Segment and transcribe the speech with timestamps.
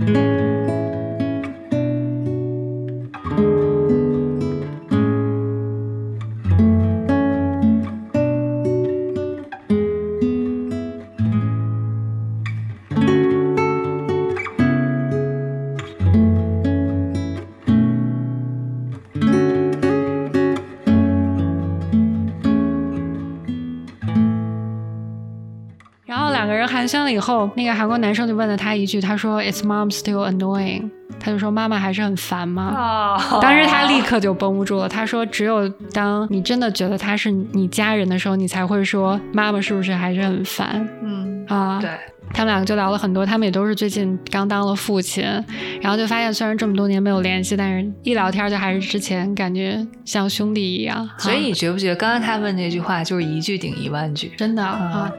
[0.00, 0.39] 寒暄
[27.30, 41.90] 后，那个韩国男生就问了他一句，他说：“Is mom still annoying？” 他就说：“妈妈还是很烦吗？”当时他立刻就绷不住了，他说：“只有当你真的觉得他是你家人的时候，你才会说妈妈是不是还是很烦？”嗯啊，对
[42.32, 45.24] 他们两个就聊了很多，他们也都是最近刚当了父亲，
[45.80, 51.08] 然后就发现虽然这么多年没有联系，但是一聊天就还是之前感觉像兄弟一样。
[51.18, 54.32] 所以你觉不觉得刚刚他问那句话就是一句顶一万句？
[54.36, 55.12] 真的啊。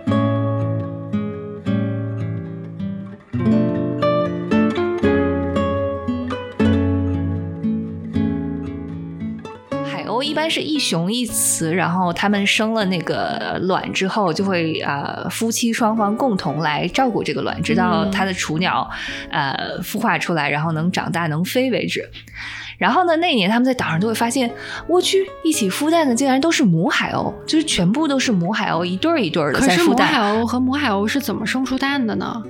[10.31, 18.89] 一般是一雄一雌，然后他们生了那个卵之后，就会呃夫妻双方共同来照顾这个卵，直到它的雏鸟
[19.29, 22.09] 呃孵化出来，然后能长大能飞为止。
[22.77, 24.49] 然后呢，那年他们在岛上都会发现，
[24.87, 29.77] 我去，一起孵蛋的竟然都是母海鸥，就是全部都是母海鸥，一对儿一对儿的在孵蛋。
[29.77, 32.41] 可是母海鸥和母海鸥是怎么生出蛋的呢？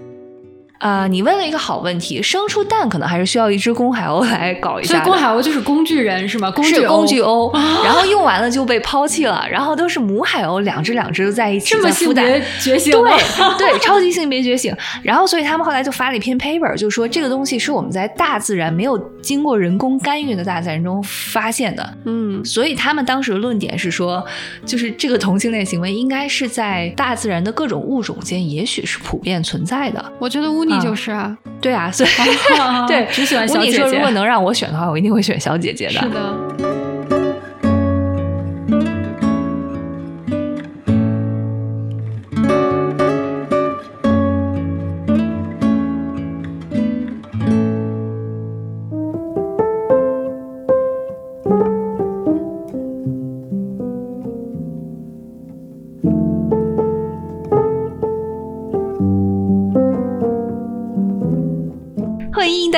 [0.81, 4.95] 啊，你问了一个好问题，生出蛋可能还是需要一只公海鸥来搞一下。
[4.95, 6.49] 所以公海鸥就是工具人是吗？
[6.49, 12.25] 工具工具鸥，然后用完了就被抛弃了，然后都是母海鸥两只两只在一起在孵蛋，
[12.59, 13.11] 觉醒对
[13.59, 14.75] 对，超级性别觉醒。
[15.03, 21.87] 然后所以他们后来就发了一篇 paper，就说这个东西是我们在大自然没有经过人工干预的大自然中发现的。
[22.05, 24.25] 嗯，所以他们当时的论点是说，
[24.65, 30.03] 就是这个同性恋行为应该是在大自然的各种物种间，也许是普遍存在的。
[30.17, 30.70] 我觉得乌。
[30.75, 32.09] 你就是啊，对啊，所以
[32.88, 33.83] 对只喜欢小姐姐。
[33.83, 35.94] 如果能让我选的话，我一定会选小姐姐的。
[35.94, 36.80] 是的。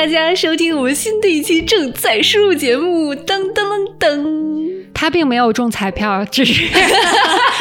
[0.04, 3.64] 大家收听我们新的一期正在输入节目，噔噔
[3.98, 6.66] 噔噔，他并没有中彩票，只是。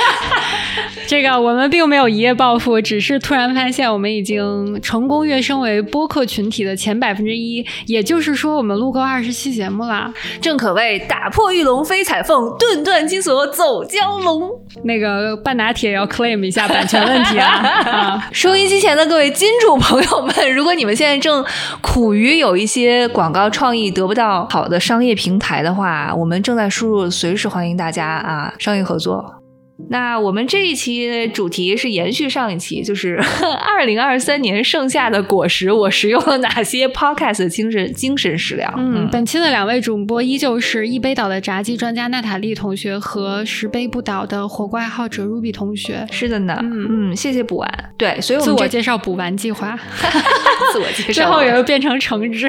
[1.13, 14.49] 这个我们并没有一夜暴富，只是突然发现我们已经成功跃升为播客群体的前百分之一，也就是说我们录够二十期节目了，正可谓打破玉龙飞彩凤，顿断金锁走蛟龙。
[14.85, 18.31] 那个半打铁要 claim 一下版权问题 啊！
[18.33, 21.45] 收音机前的各位金主朋友们，如果你们现在正
[21.83, 29.42] 苦于有一些广告创意得不到好的商业平台的话，我们正在输入，随时欢迎大家啊，商业合作。
[29.91, 33.21] 那我们这一期主题是延续上一期，就是
[33.61, 38.73] 二零二三年剩下的果实，我食用了哪些 podcast 精神精神食粮？
[38.79, 46.07] 嗯，本期的两位主播依旧是一杯倒的炸鸡专家娜塔莉同学和十杯不倒的火锅爱好者 Ruby 同学。
[46.11, 47.93] 是的呢，嗯嗯，谢谢补完。
[47.99, 49.79] 对，所以我们自我介绍补完计划，
[50.73, 52.49] 自我介绍，最后也又 变成橙汁，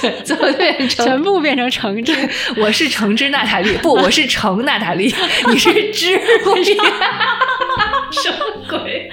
[0.00, 2.14] 对，最后变成全部变成橙汁。
[2.56, 5.12] 我是橙汁娜塔莉，不，我是橙娜塔莉，
[5.50, 6.18] 你是汁。
[8.12, 8.38] 什么
[8.68, 9.10] 鬼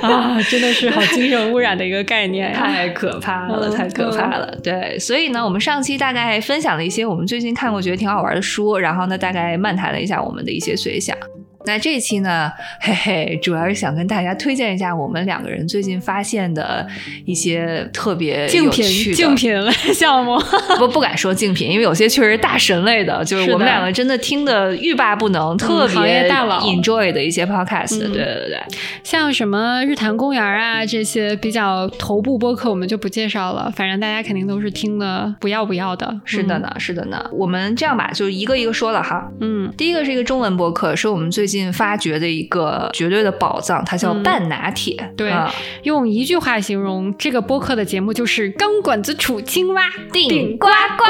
[0.00, 0.40] 啊！
[0.50, 4.56] 真的是好精神污染的一个概念，太可怕了，太可怕了。
[4.62, 11.16] 对，所以呢，我们上期大概分享了一些我们最近看过觉得挺好玩的书，然后呢，大概漫谈了一下我们的一些随想。
[11.66, 12.50] 那这一期呢，
[12.80, 16.86] 嘿嘿，主要是想跟大家推荐一下我们两个人最近发现的
[17.24, 20.40] 一些特别竞品竞品类 项目。
[20.78, 27.98] 不不敢说竞品，因为有些确实大神类的，就是我们两个真的听的欲罢不能，特别大佬 enjoy 的一些 podcast。
[27.98, 28.60] 对对对，
[29.02, 33.72] 像什么日坛公园啊这些比较头部播客，我们就不介绍了。
[33.74, 36.20] 反正大家肯定都是听的不要不要的。
[36.24, 37.28] 是的呢，是的呢。
[37.32, 39.28] 我们这样吧，就一个一个说了哈。
[39.40, 41.55] 嗯，第一个是一个中文播客，是我们最近。
[41.56, 44.96] 近发掘的一个绝对的宝藏，它叫半拿铁。
[45.16, 45.32] 对，
[45.84, 49.82] 用一句话形容这个播客的节目就是“钢管子杵青蛙
[50.12, 51.04] 顶呱呱”。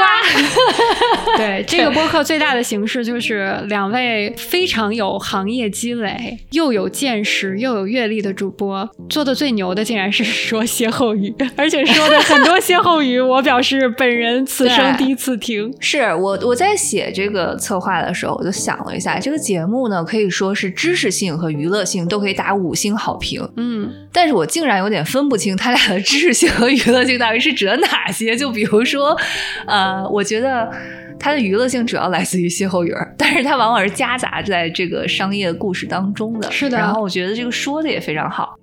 [1.37, 13.19] 对，这个播客最大的形式就是两位非常有行业积累、又有见识又有阅历的主播做的最牛的，竟然是说歇后语，而且说的很多歇后语。
[13.19, 15.73] 我表示本人此生第一次听。
[15.79, 20.27] 是我我在写这个策划的时候，我就想了一下，这个节目呢可以。
[20.37, 23.41] 说是知识性和娱乐性都可以打五星好评。
[23.55, 28.35] 嗯，但是我竟然有点分不清它俩的知识性和娱乐性到底是指的哪些。
[28.35, 29.17] 就比如说，
[29.65, 30.71] 呃，我觉得
[31.19, 36.51] 它的娱乐性主要来自于歇后语儿，但是它往往是夹杂在这个商业故事当中的。
[36.51, 38.55] 是的然后我觉得这个说的也非常好。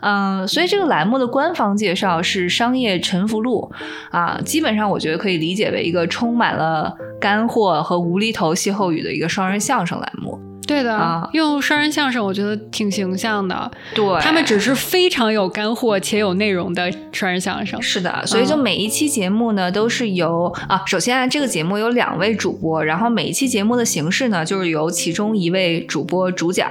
[0.00, 3.68] 嗯，所以这个栏目的官方介绍是《商业沉浮录》
[4.16, 10.38] 啊，基本上我觉得可以理解为一个充满了干货和无厘头歇后语的一个双人相声栏目。
[10.68, 13.68] 对的，啊用双人相声我觉得挺形象的。
[13.94, 17.80] 对他们只是非常有干货且有内容的双人相声。
[17.82, 26.70] 是的，所以就每一期节目呢，都是由啊，首先啊，这个节目有两位主播，然后每一期节目的形式呢，就是由其中一位主播主讲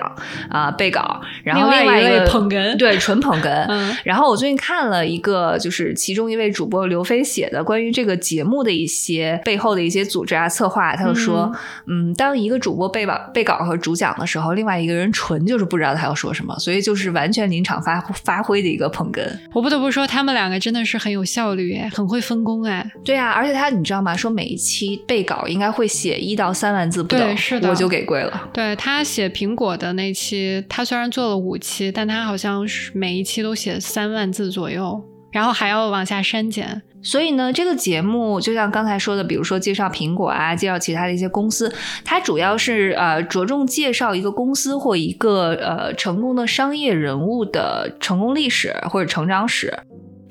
[0.49, 3.65] 啊背稿，然后另外一位捧哏对，纯捧哏。
[3.67, 11.51] 嗯然后我最近看了一个，就是其中一位主播刘飞写的关于这个节目的一些背后的一些组织啊策划，他就说，
[11.88, 19.22] 嗯当一个主播背稿背稿和主讲的时候，另外一个人纯就是不知道他要说什么，所以就是完全临场发发挥的一个捧哏。
[19.54, 22.86] 我不得不说，他们两个真的是很有效率，哎，很会分工，哎。
[23.04, 24.16] 对啊，而且他你知道吗？
[24.16, 28.50] 说每一期备稿应该会写一到三万字不等，对是的我就给跪了。
[28.54, 35.01] 对他写苹果的那期，他虽然做了五期，但他好像是每一期都写三万字左右，
[35.31, 36.81] 然后还要往下删减。
[37.07, 41.74] 所以呢，这个节目就像刚才说的，比如说介绍苹果啊，介绍其他的一些公司，
[42.04, 49.74] 它主要是呃着重介绍一个公司或一个呃成功的商业人物的成功历史或者成长史。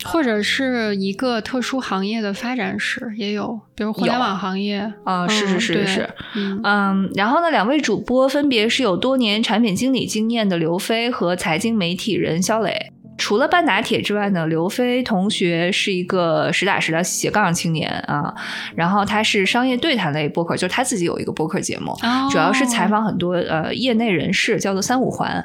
[0.04, 12.92] 或者是一个特殊行业的发展史也有，比如互联网行业啊、嗯是是是是是，嗯嗯，然后呢，两位主播分别是有多年产品经理经验的刘飞和财经媒体人肖磊。
[13.18, 18.34] 除了半打铁之外呢，刘飞同学是一个实打实的斜杠青年啊，
[18.74, 25.44] 然后他是商业对谈类播客，就是他自己有一个播客节目，哦主要是采访很多呃业内人士，叫做三五环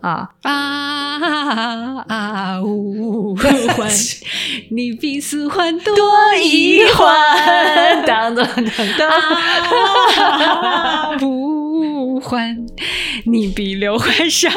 [0.00, 3.88] 啊，啊啊五环，
[4.70, 5.94] 你比四环多
[6.40, 8.64] 一环，当当当
[8.98, 9.10] 当。
[9.10, 11.67] 啊五
[12.20, 12.56] 环，
[13.24, 14.50] 你比刘欢少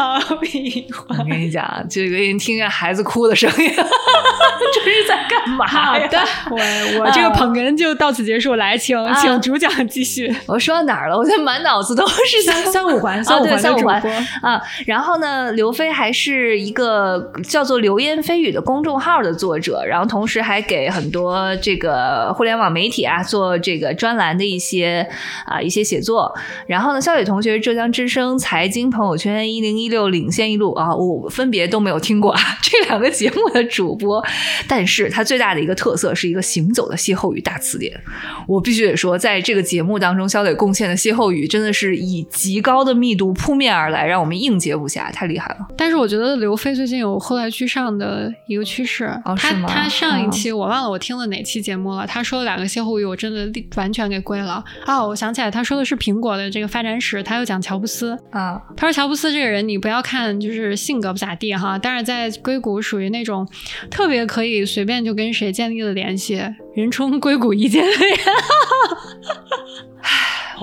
[0.53, 1.23] 一欢我。
[1.25, 5.71] 跟你讲，这个人听见孩子哭的声音， 这是在干嘛呀？
[5.71, 6.19] 好的，
[6.49, 6.57] 我
[6.99, 10.33] 我这个捧哏就到此结束，来，请啊请主讲继续。
[10.45, 11.17] 我说到哪儿了？
[11.17, 14.01] 我现在满脑子都是三 三五环，啊，三五对，环三五环。
[14.41, 14.61] 啊。
[14.85, 25.07] 然后呢，刘飞还是一个叫做“流言蜚语”的公众号的作者，然后同时还给很多这个互联网媒体啊做这个专栏的一些
[25.45, 26.33] 啊一些写作。
[26.67, 34.24] 然后呢，肖磊同学浙江之声财经朋友圈一零一六领先一路啊，我分别都没有听过啊 这两个节目的主播，
[34.68, 38.00] 但是它最大的一个特色是一个行走的歇后语大词典。
[38.48, 45.68] 我必须得说，在这个节目当中，肖磊贡献的歇后语真的是以极高的密度扑面而来，让我们应接不暇，太厉害了。
[45.77, 49.12] 但是我觉得刘飞最近有后来居上的一个趋势。
[49.38, 54.63] 他他上一嗯期、我忘了我听了哪期节目了，他说了两个歇后语，我真的立完全给跪了。
[54.86, 58.17] 哦，我想起来，他说的是苹果的这个发展史，他又讲乔布斯。
[58.31, 63.47] 啊，他说乔布斯这个人，你不要看就是性格不咋地哈，但是在硅谷属于那种
[63.89, 66.35] 特别可以随便就跟谁建立了联系，
[66.75, 67.89] 人称硅谷一姐妹。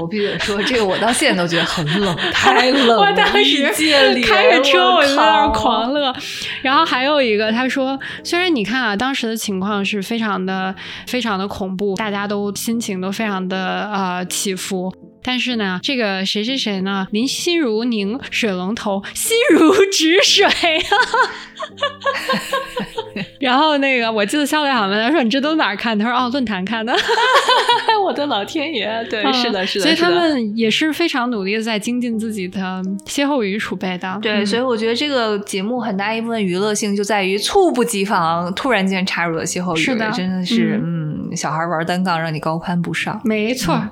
[0.00, 2.98] 我必须得说，这个我到现在都觉得很冷，太 冷了。
[2.98, 3.66] 我当时
[4.24, 6.14] 开着车我就在那儿狂乐，
[6.62, 10.72] 然后还有一个他说，虽然你看啊，当时的情况是非常的
[11.08, 14.94] 非常的恐怖，大家都心情都非常的呃起伏。
[15.29, 17.06] 但是呢，这个谁谁谁呢？
[17.11, 20.49] 您心如凝水龙头，心如止水。
[23.39, 26.97] 然后那个，我记得肖磊好像问他说：“你这都哪儿看？”他说：“哦，论坛看的。
[28.03, 29.06] 我的老天爷！
[29.11, 34.19] 对，嗯是的，是的，所以他们也是非常努力的在精进自己的歇后语储备的。
[34.23, 43.20] 对，嗯所以我觉得这个节目很大一部分娱乐性就在于猝不及防，突然间插入了歇后语，是的真的是嗯小孩玩单杠让你高攀不上。
[43.25, 43.75] 没错。
[43.75, 43.91] 嗯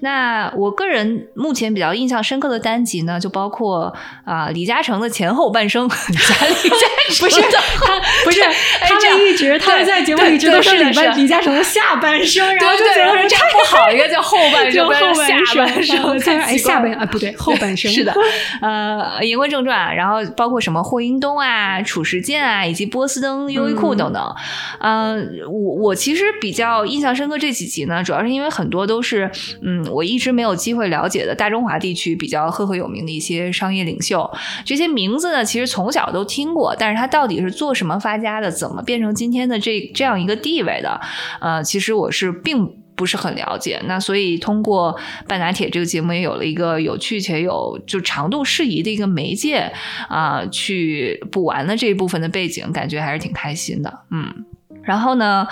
[0.00, 6.76] 那我个人目前比较印象深刻的单集呢，就包括啊、李嘉诚的前后半生，李 嘉李嘉
[7.10, 8.40] 诚 不是他，不是
[8.80, 18.12] 他这一直他们在节目里一直都是李半李嘉诚的下半生，然后就觉得这样不好，应该叫后半生， 就后半下半生，哎下半啊不对后半生是的，
[18.60, 24.34] 呃，言归正传，然后包括什么霍英东啊、褚时健啊，以及波司登、优衣库等等。
[24.80, 29.30] 嗯，我我其实比较印象深刻这几集呢，主要是因为很多都是
[29.62, 34.30] 嗯，我一直没有机会了解的大中华地区比较赫赫有名的一些商业领袖。
[34.64, 41.00] 这些名字呢，其实从小都听过，但是他到底是做什么发家的，怎么变成今天的这这样一个地位的？
[41.40, 42.84] 呃，其实我是并。
[42.96, 43.78] 不是很了解。
[43.84, 49.70] 那所以通过半打铁这个节目，也有了一个有趣且有就长度适宜的一个媒介
[50.08, 53.92] 啊、去补完了这一部分的背景，感觉还是挺开心的。
[54.10, 54.46] 嗯。
[54.86, 55.46] 然后呢，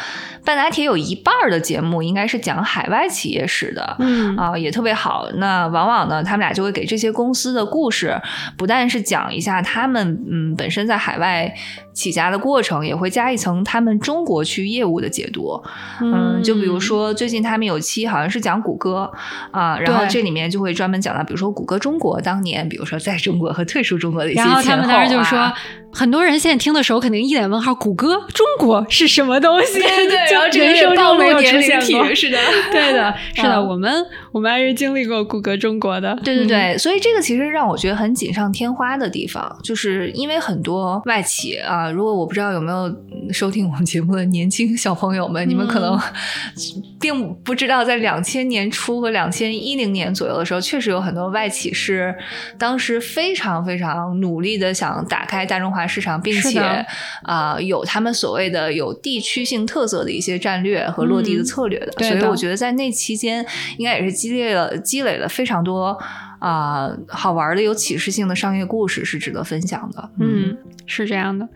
[0.45, 5.29] 半打铁有一半的节目应该是讲海外企业史的，嗯啊、也特别好。
[5.35, 8.19] 那往往呢，他们俩就会给这些公司的故事，
[8.57, 11.53] 不但是讲一下他们嗯本身在海外
[11.93, 15.63] 起家的过程，也会加一层他们中国区业务的解读。
[16.01, 19.11] 嗯，就比如说最近他们有期好像是讲谷歌
[19.51, 25.55] 啊、然后这里面就会专门讲到，比如说谷歌中国当年，比如说在中国和退出中国的一些然后他们前后当时就说，啊
[25.93, 29.79] 很多人现在听的时候肯定一脸问号：谷歌中国是什么东西？
[29.81, 32.15] 对然后这个人也暴露生中没有出年龄体现过。
[32.15, 32.39] 是的，
[32.73, 36.15] 对的， 是的，嗯我们我们还是经历过谷歌中国的。
[36.25, 45.99] 对对嗯，对，所以这个其实让我觉得很锦上添花的地方，就是因为很多外企啊，如果我不知道有没有嗯收听我们节目的年轻小朋友们， 你们可能
[47.01, 52.15] 并不知道，在两千年初和两千一零年左右的时候，确实有很多外企是
[52.59, 56.61] 当时非常非常努力的想打开大中华市场，并且
[57.23, 63.45] 啊、有他们所谓的有地区性特色的一些战略和落地的嗯策略的所以我觉得在那期间
[63.79, 65.99] 应该也是积累了积累了非常多
[66.41, 70.11] 啊、好玩的、有启示性的商业故事，是值得分享的。
[70.21, 70.55] 嗯，
[70.85, 71.49] 是这样的。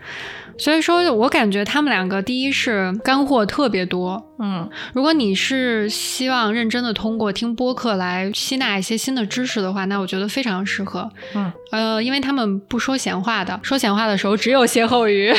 [0.56, 4.24] 所以说我感觉他们两个，第一是干货特别多。
[4.38, 11.10] 嗯如果你是希望认真的通过听播客来吸纳一些新的知识的话，那我觉得非常适合。
[11.34, 15.34] 嗯，呃，因为他们不说闲话的，说闲话的时候只有歇后语。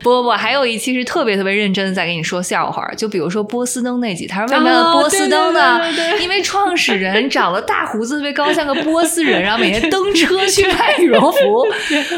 [0.00, 5.80] 不不不，还有一期是特别特别认真的在给你说笑话，就比如说波司登那集，他说为什么波司登呢？
[6.20, 11.38] 因为创始人长了大胡子，特别高，像个波斯人，然后每天蹬车去卖羽绒服。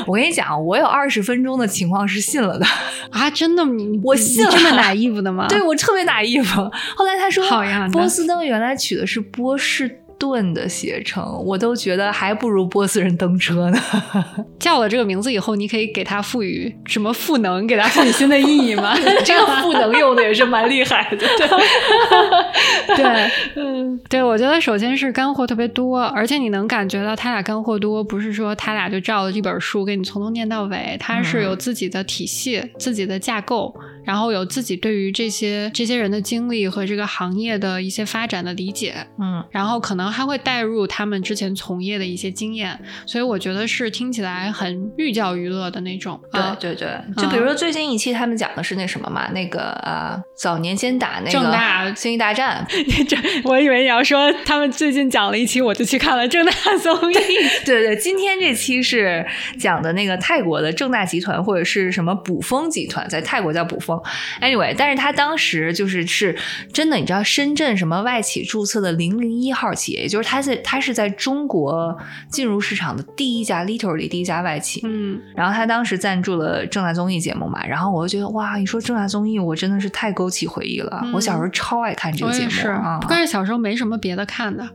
[0.07, 2.67] 我跟你讲，我有二十分钟的情况是信了的，
[3.11, 5.47] 啊，真的，你我信了这么哪衣服的吗？
[5.49, 6.61] 对我特别拿衣服。
[6.95, 13.79] 后来他说，好呀波司登原来取的是波士顿的携程，我都觉得还不如波斯人登车呢。
[14.61, 18.95] 叫了这个名字以后，你可以给它赋予什么赋能，给它赋予新的意义吗？
[19.25, 21.49] 这个赋能用的也是蛮厉害的，对。
[22.97, 33.75] 对，嗯，对，我觉得首先是干货特别多，而且你能感觉到他俩干货多，不是说他俩就照了这本书给你从头念到尾，他是有自己的体系、自己的架构，
[34.05, 46.21] 然后有自己对于这些这些人的经历和这个行业的一些发展的理解，嗯然后可能还会带入他们之前从业的一些经验，所以我觉得是听起来很寓教于乐的那种。
[46.33, 52.67] 啊对对对，就比如说最近一期他们讲的是那什么嘛，那个呃早年间打那个正大《星际大战》，
[53.09, 56.53] 这我以为你要说他们最近讲了一期，我就去看了正大
[56.83, 57.15] 综艺。
[57.65, 59.25] 对对，今天这期是
[59.59, 64.01] 讲的那个泰国的正大集团或者是什么卜蜂集团，在泰国叫卜蜂。
[64.41, 66.37] Anyway，但是他当时就是是
[66.73, 71.97] 真的，你知道深圳什么外企注册的零零一号企业，也就是他在他是在中国
[72.29, 74.81] 进入市场的第一家，literally 第一家外企。
[74.85, 81.01] 嗯，然后他当时赞助了正大综艺节目嘛，然后我就觉得哇，你说正大综艺，我真的是太勾起回忆了。
[81.05, 84.67] 嗯我小时候超爱看这个节目是啊，，关键小时候没什么别的看的。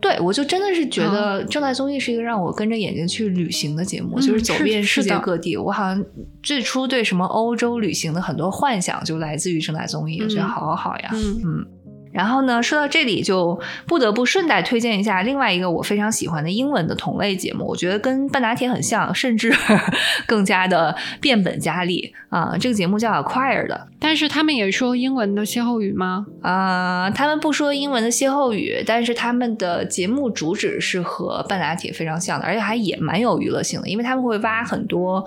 [0.00, 5.58] 对我就真的是觉嗯得正大综艺是一个让我跟着眼睛去旅行的节目，嗯就是走遍世界各地。
[5.58, 6.02] 我好像
[6.42, 11.10] 最初对什么欧洲旅行的很多幻想就来自于正大综艺，我觉得嗯好好呀。
[11.12, 11.66] 嗯嗯，
[12.12, 19.52] 然后呢，说到这里就不得不顺带推荐一下另外一个我非常喜欢的英文的同类节目，我觉得跟半打铁很像，甚至
[20.26, 23.88] 更加的变本加厉啊、这个节目叫 Acquire 的。
[23.98, 26.24] 但是他们也说英文的歇后语吗？
[26.42, 35.24] 啊、他们不说英文的歇后语，但是他们的节目主旨是和半打铁非常像的，而且还也蛮有娱乐性的，因为他们会挖很多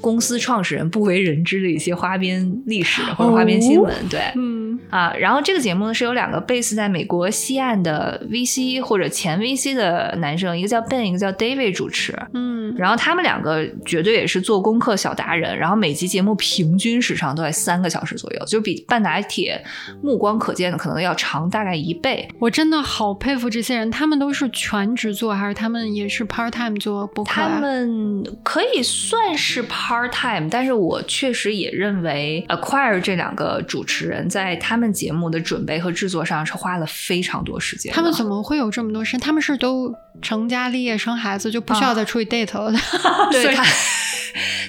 [0.00, 3.94] 公司创始人不为人知的一些花边历史或者花边新闻。
[4.08, 12.16] 对，嗯啊，然后这个节目呢是有两个 base 在美国西岸的 VC 或者前 VC 的男生，一个叫 Ben，一个叫 David 主持。
[12.34, 19.62] 嗯，然后他们两个绝对也是做功课小达人，然后每集节目平均时长都在三个小时左右，就比半打铁
[20.02, 22.28] 目光可见的可能要长大概一倍。
[22.38, 27.50] 我真的好佩服这些人，他们都是全职做，还是他们也是 part time 做播客啊？
[27.54, 37.92] 他们可以算是 part time，但是我确实也认为 Acquire 这两个主持人在他们节目的准备和制作上是花了非常多时间。
[37.92, 39.20] 他们怎么会有这么多时间？
[39.20, 42.72] 他们是都成家立业、生孩子，就不需要再出去 date 了。
[43.32, 43.64] 所以对他，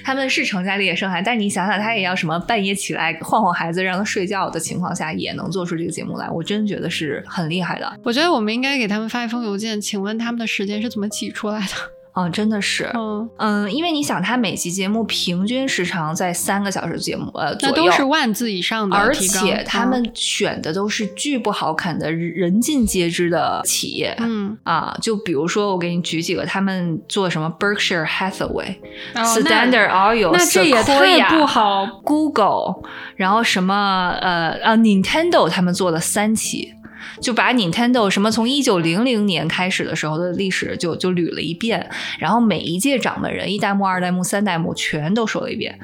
[0.04, 8.00] 他们是成家立业生孩子，但是你想想，他也要什么半夜起来晃晃孩子，让他睡觉的情况下，也能做出这个节目来，我真觉得是很厉害的。
[8.04, 11.97] 我觉得我们应该给他们发一封邮件，请问他们的时间是怎么挤出来的？
[12.18, 24.16] 嗯，真的是，嗯，嗯，因为你想，它每期节目平均时长在三个小时节目呃左那右，都是万字以上的而，且他们选的都是巨不好啃的人尽皆知的企业。
[24.20, 28.78] 嗯，啊，就比如说，我给你举几个，他们做什么？Berkshire Hathaway、
[29.14, 32.82] Standard Oil、那这也太不好 Google，
[33.16, 36.74] 然后什么呃呃 Nintendo，他们做了三期，
[37.22, 45.78] 就把 Nintendo 什么从一九零零年开始的时候的历史就就捋了一遍，然后每一届掌门人一代目、二代目、三代目全都说了一遍。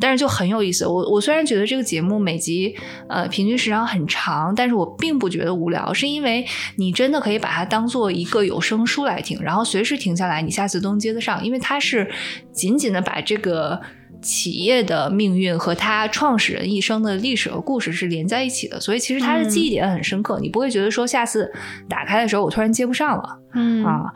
[0.00, 2.72] 但是就很有意思，我我虽然觉得这个节目每集
[3.08, 12.08] 呃平均时长很长，但是我并不觉得无聊，是因为你真的可以把它当做一个有声书来听，然后随时停下来，你下次都能接得上，因为它是
[12.52, 13.80] 紧紧的把这个
[14.20, 21.52] 企业的命运和他创始人一生的历史和故事是连在一起的，所以其实他的记忆点很深刻，你不会觉得说下次
[21.88, 23.38] 打开的时候我突然接不上了。
[23.54, 24.12] 嗯啊。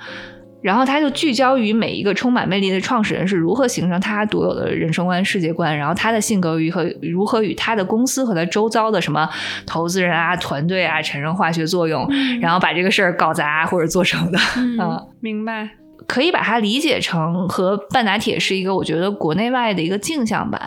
[0.61, 9.29] 然后他就聚焦于每一个充满魅力的创始人是如何形成他独有的人生观、世界观，然后他的性格与和如何与他的公司和他周遭的什么
[9.67, 12.09] 投资人啊、团队啊产生化学作用，
[12.41, 14.39] 然后把这个事儿搞砸或者做成的。
[14.57, 15.69] 嗯啊，明白。
[16.13, 20.61] 可以把它理解成和半打铁是一个我觉得国内外的一个镜像版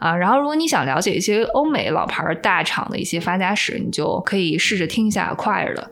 [0.00, 0.16] 啊。
[0.16, 5.90] 然后如果你想了解一些欧美老牌大厂的一些发家史，你就可以试着听一下 Acquire 的。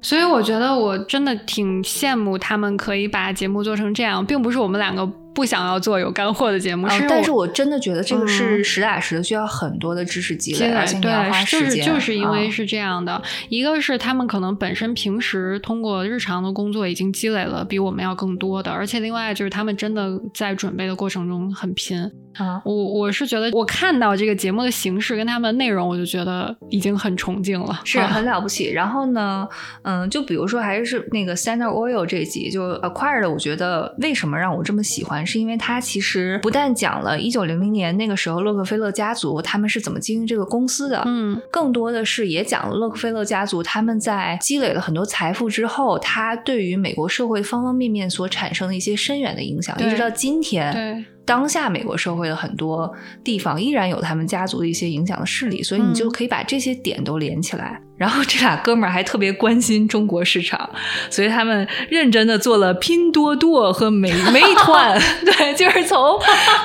[0.00, 5.06] 所以我觉得我真的挺羡慕他们可以把节目做成这样，并不是我们两个
[5.38, 11.84] 不想要做有干货的节目，嗯是但是我我真的觉得这个是嗯实打实的，需要很多的知识积积累，而且你要花对，就时间。
[11.84, 22.10] 是就是因为啊是这样的，一个是他们可能本身平时通过日常的工作已经积累了比我们要更多的，而且另外就是他们真的在准备的过程中很拼。
[22.38, 28.70] 啊，我我是觉得我看到这个节目的形式跟他们的内容，我就觉得已经很崇敬了，是啊很了不起。
[28.70, 29.46] 然后呢，
[29.82, 50.72] 嗯，就比如说还是那个 Standard Oil 这一集，就 Acquired，，我觉得为什么让我这么喜欢，是因为它其实不但讲了一九零零年那个时候洛克菲勒家族他们是怎么经营这个公司的，嗯更多的是也讲了洛克菲勒家族他们在积累了很多财富之后，他对于美国社会方方面面所产生的一些深远的影响，一直到今天。
[50.72, 51.04] 对。
[51.28, 52.90] 当下美国社会的很多
[53.22, 57.78] 地方依然有他们家族的一些影响的势力，所以你就嗯可以把这些点都连起来。
[57.98, 60.70] 然后这俩哥们儿还特别关心中国市场，
[61.10, 65.98] 所以他们认真的做了拼多多和美 美团，对，就是从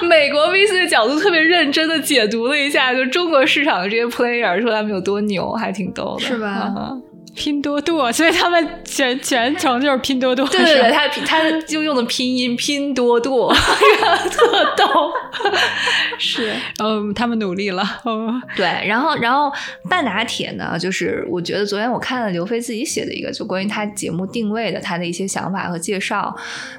[0.07, 7.03] 美国 VC 的角度特别认真的解读了一下，就中国市场的这些 player，说他们有多牛，还挺逗的，是吧嗯
[7.35, 15.11] 拼多多，所以他们全全程就是拼多多，对对对，他他就用的拼音拼多多，特逗。
[16.19, 19.51] 是，嗯，他们努力了，哦，对，然后然后
[19.89, 26.35] 半打铁呢，就是我觉得昨天我看了刘飞自己写的一个，就关于他节目定位的他的一些想法和介绍，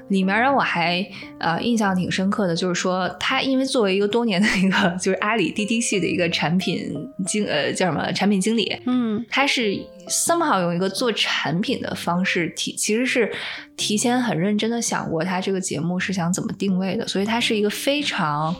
[0.09, 1.05] 里面让我还
[1.38, 6.95] 呃印象挺深刻的，就是说他因为作为一个多年的一个就是阿里滴滴系的一个产品
[7.27, 9.25] 经呃叫什么产品经理，嗯。
[9.31, 9.75] 他是
[10.45, 13.33] 好用一个做产品的方式提，其实是
[13.77, 18.55] 提前很认真的想过他这个节目是想怎么定位的，所以它是一个非常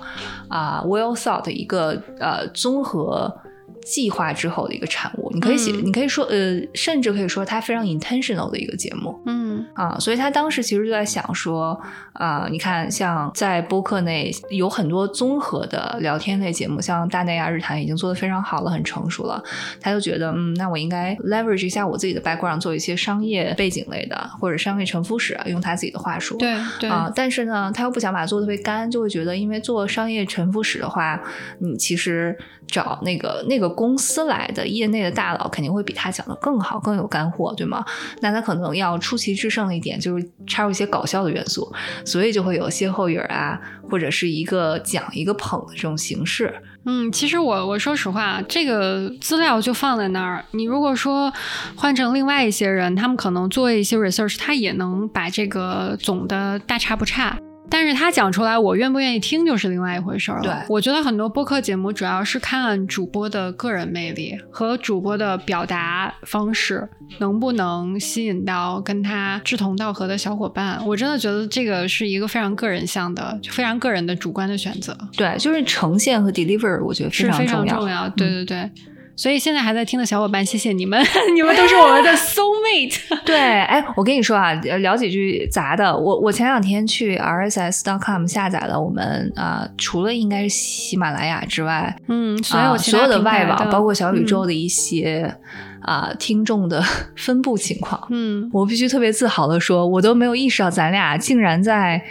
[0.49, 3.41] 啊、well thought 的一个呃综合。
[3.83, 5.85] 计划之后的一个产物，你可以写，嗯。
[5.85, 9.21] 你可以说，呃，甚至可以说它非常 intentional 的一个节目。
[9.27, 9.65] 嗯。
[9.75, 11.81] 啊，所以他当时其实就在想说，
[12.13, 19.43] 啊，你看，像在播客内有很多综合的聊天类节目，像大内亚日谈已经做得非常好了，很成熟了，
[19.81, 26.91] 他就觉得，嗯，那我应该 leverage 一下我自己的 background，做一些商业背景类的或者商业沉浮史，用他自己的话说，对对。
[26.91, 31.21] 啊、但是呢，他又不想把它做得特别干，就会觉得，因为做商业沉浮史的话，
[31.59, 37.85] 你其实找那个那那个公司来的业内的大佬，肯定会比他讲的更好，更有干货，对吗？
[38.21, 41.73] 那他可能要出奇制胜一点，就是插入一些搞笑的元素，
[42.05, 46.53] 所以就会有歇后语啊，或者是一个讲一个捧的这种形式。
[46.87, 50.45] 嗯，其实我我说实话，这个资料就放在那儿。
[50.51, 51.33] 你如果说
[51.77, 57.39] 换成另外一些人，他们可能做一些 research，他也能把这个总的大差不差。
[57.71, 60.45] 但是他讲出来，我愿不愿意听就是另外一回事儿了。
[60.45, 70.81] 对我觉得很多播客节目主要是看主播的个人魅力和主播的表达方式，能不能吸引到跟他志同道合的小伙伴。
[70.87, 74.97] 我真的觉得这个是一个非常个人向的、非常个人的主观的选择。
[75.17, 77.73] 对，就是呈现和 deliver，我觉得是非常重要。
[77.73, 78.09] 常重要。
[78.11, 78.71] 对对对。
[79.17, 81.01] 所以现在还在听的小伙伴，谢谢你们，
[81.35, 82.99] 你们都是我们的 soul mate。
[83.25, 85.97] 对，哎，我跟你说啊，聊几句杂的。
[85.97, 95.37] 我我前两天去 rss.com 下载了我们啊，除了应该是喜马拉雅之外，嗯，所有、啊、所有的外网，包括小宇宙的，的一些、
[95.83, 96.83] 啊听众的
[97.17, 98.09] 分布情况。
[98.11, 102.03] 嗯，我必须特别自豪的说，我都没有意识到咱俩竟然在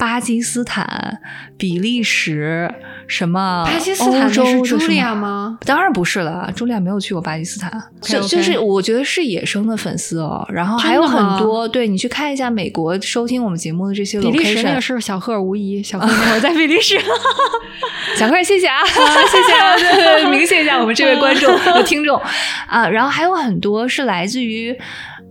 [0.00, 1.20] 巴基斯坦、
[1.58, 2.72] 比利时、
[3.06, 5.58] 什么巴基斯坦是茱莉亚吗？
[5.66, 10.42] 当然不是了，茱莉亚没有去过巴基斯坦，就就是我觉得是野生的粉丝哦。
[10.50, 14.80] 然后还有很多，对你去看一下美国收听我们节目的这些比利时那个。
[14.80, 16.98] 是小赫尔无疑，小赫尔那会儿在比利时。
[18.16, 22.18] 小贺，谢谢啊，谢谢啊， 对对对，明谢一下我们这位观众 和听众
[22.66, 22.88] 啊。
[22.88, 24.74] 然后还有很多是来自于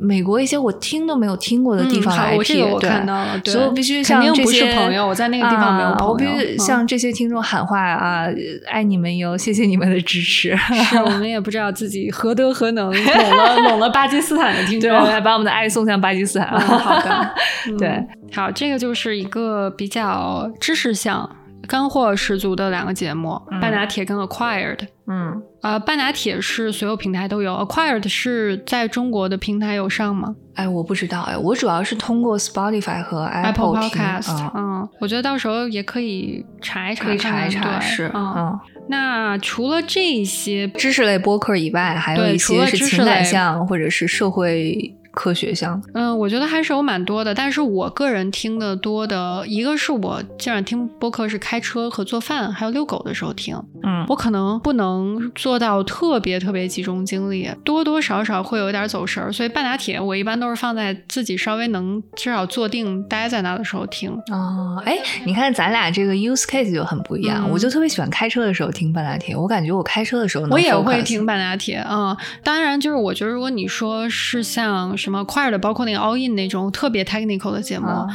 [0.02, 8.28] 美国一些我听都没有听过的地方嗯好来我这个我对看到了对所以我必须肯定不是向这些朋友我在那个地方没有啊我必朋友嗯须向这些听众喊话啊，
[8.68, 10.56] 爱你们哟，谢谢你们的支持。
[10.56, 14.90] 是我们也不知道自己何德何能，拢了拢了巴基斯坦的听众。
[15.06, 16.48] 对，把我们的爱送向巴基斯坦。
[16.50, 17.32] 嗯好的，
[17.68, 21.30] 嗯对，好，这个就是一个比较知识向、
[21.68, 24.80] 干货十足的两个节目，嗯半打铁跟 Acquired。
[25.12, 38.34] 嗯，呃，半打铁是所有平台都有，Acquired 是在中国的平台有上吗哎，我不知道哎，我主要是通过 Spotify 和 Apple Podcast，啊嗯，我觉得到时候也可以查一查，可以查一查，是嗯。
[38.38, 38.60] 嗯。
[38.92, 45.82] 那除了这些，知识类播客以外，还有一些是情感类向或者是社会科学向。
[45.94, 53.62] 嗯，我觉得还是有蛮多的，但是我个人听的多的，一个是我基本上听播客是开车和做饭，还有遛狗的时候听。
[53.84, 64.12] 嗯我可能不能做到特别特别集中精力，多多少少会有一点走神儿，所以半打铁我一般都是放在自己稍微能至少坐定待在那的时候听。
[64.32, 67.44] 哦，哎，你看咱俩这个 use case 就很不一样。
[67.46, 78.06] 嗯我就特别喜欢开车的时候听半打铁，我感觉我开车的时候能我也会听半打铁啊、嗯当然就是我觉得如果你说是像什么快的，包括那个 All In 那种特别 technical 的节目，啊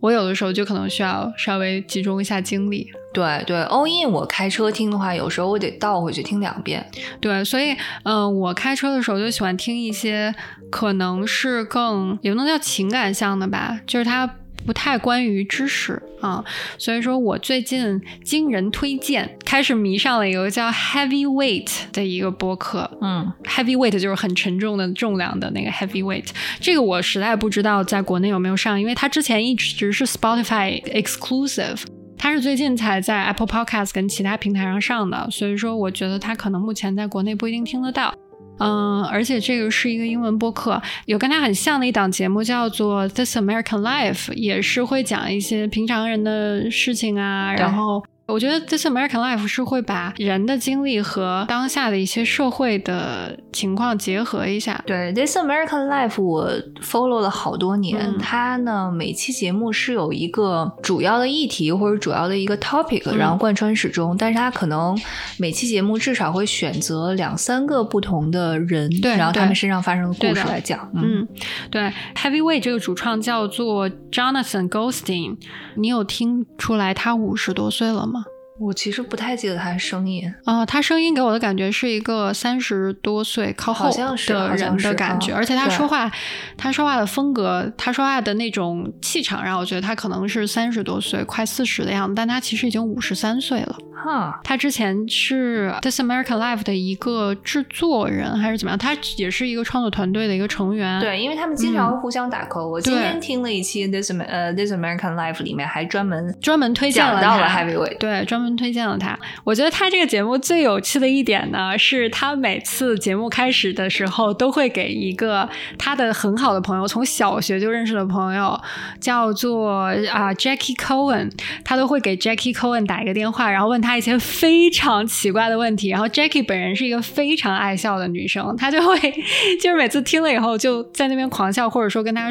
[0.00, 2.90] 我有的时候就可能需要稍微集中一下精力。
[3.12, 6.88] 对对，all in 我开车听的话，有时候我得倒回去听两遍。
[7.20, 10.34] 对，所以，嗯、我开车的时候就喜欢听一些
[10.70, 16.44] 可能是更也不能叫情感向的吧，就是它不太关于知识啊。
[16.78, 22.90] 所以说我最近经人推荐，开始迷上了一个叫 Heavyweight 的一个播客。
[23.00, 26.28] 嗯 Heavyweight 就是很沉重的重量的那个 Heavyweight，
[26.60, 31.82] 这个我实在不知道在国内有没有上，因为它之前一直是 Spotify exclusive。
[32.22, 38.14] 它是最近才在 Apple Podcast 跟其他平台上上的，所以说我觉得它可能目前在国内不一定听得到。
[38.60, 47.52] 嗯，而且这个是一个英文播客，有跟它很像的一档节目叫做《This American Life》，也是会讲一些平常人的事情啊。
[47.54, 54.82] 然后我觉得《This American Life》是会把人的经历和当下的一些社会的情况结合一下。
[54.86, 56.50] 对，This American Life 我
[56.82, 57.98] follow 了好多年。
[58.00, 64.16] 嗯它呢，每期节目是有一个主要的议题或者主要的一个 topic，、嗯然后贯穿始终。
[64.16, 64.96] 但是它可能
[65.38, 70.88] 每期节目至少会选择两三个不同的人，对然后他们身上发生的故事来讲。
[70.94, 71.28] 嗯，嗯，
[71.70, 75.36] 对，Heavyweight 这个主创叫做 Jonathan Goldstein，
[75.76, 78.19] 你有听出来他五十多岁了吗？
[78.60, 80.32] 我其实不太记得他的声音。
[80.44, 83.90] 啊、他声音给我的感觉是一个三十多岁靠后
[84.28, 86.10] 的人的感觉，嗯而且他说话，
[86.56, 93.76] 他说话的风格，他说话的那种气场，让我觉得他可能是三十多岁，快四十的样子，但他其实已经五十三岁了。
[94.02, 98.78] 哈，他之前是《This American Life》的一个制作人还是怎么样？
[98.78, 100.98] 他也是一个创作团队的一个成员。
[101.00, 107.98] 对，因为他们经常会互相打 call、我今天听了一期《This 呃 This American Life》里面还专门专门推荐了讲到了 Heavyweight。
[107.98, 109.18] 对，专门推荐了他。
[109.44, 118.60] 我觉得他这个节目最有趣的一点呢，是他每次节目开始的时候都会给一个他的很好的朋友，从小学就认识的朋友，
[119.00, 119.70] 叫做
[120.12, 121.30] 啊、Jackie Cohen，
[121.64, 125.88] 他都会给 Jackie Cohen 打一个电话，然后问他一些非常奇怪的问题。
[125.88, 128.98] 然后 Jackie 本人是一个非常爱笑的女生，她就会
[129.60, 132.30] 就是每次听了以后就在那边狂笑，或者说跟他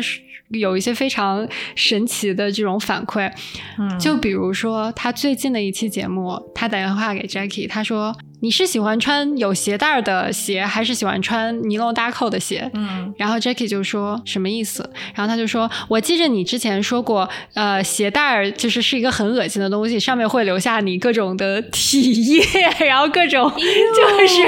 [0.50, 3.32] 有一些非常神奇的这种反馈。
[3.78, 14.90] 嗯就比如说，他最近的一期节目，他打电话给 Jackie，他说：“你是喜欢穿有鞋带儿的鞋，还是喜欢穿尼龙搭扣的鞋？”嗯然后 Jackie 就说什么意思？
[15.14, 22.42] 然后他就说：“我记着你之前说过，呃，鞋带儿就是是一个很恶心的东西，上面会留下你各种的体液，
[22.88, 24.44] 然后各种就是，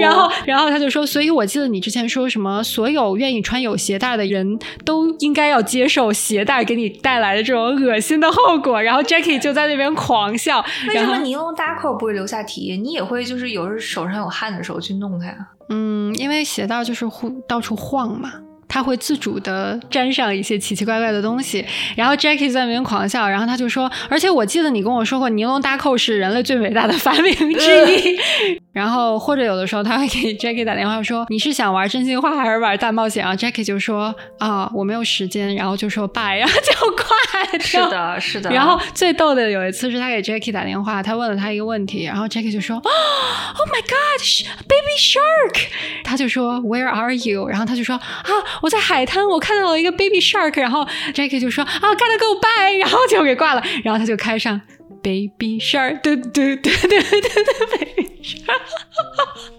[0.00, 8.82] 然后然后他就说，所以我记得你之前说什么，所有愿意穿有鞋带的人都应该要接受鞋带给你带来的这种恶心的后果。
[8.82, 12.76] 然后 Jackie 就在那边狂笑，为什么尼龙搭扣不会留下体液？
[12.76, 15.36] 你也会就是有时候手上有汗的时候去弄它呀？
[15.68, 18.32] 嗯，因为鞋带就是会到处晃嘛。
[18.70, 21.64] 他会自主的沾上一些奇奇怪怪的东西，
[21.96, 28.18] 然后 Jackie 在那边狂笑，然后他就说：“而且我记得你跟我说过，尼龙搭扣是人类最伟大的发明之一。”
[28.78, 37.04] 然后或者有的时候他会给 Jackie 打电话说：“你是想玩真心话还是玩大冒险啊？”Jackie 就说：“啊，我没有时间。”然后就说 “bye”， 然后就挂
[37.58, 37.58] 掉。
[37.58, 38.50] 是的，是的。
[38.50, 45.66] 然后最逗的有一次是他给 Jackie 打电话，他问了他一个问题，然后 Jackie 就说：“Oh my God, baby shark！”
[46.04, 48.30] 他就说：“Where are you？” 然后他就说：“啊，
[48.62, 53.62] 我在海滩，我看到了一个 baby shark。”然后 Jackie 就说：“啊，gotta go bye。”然后就给挂了。
[53.82, 54.60] 然后他就开上
[55.02, 59.57] baby shark，嘟嘟嘟嘟嘟嘟，baby shark。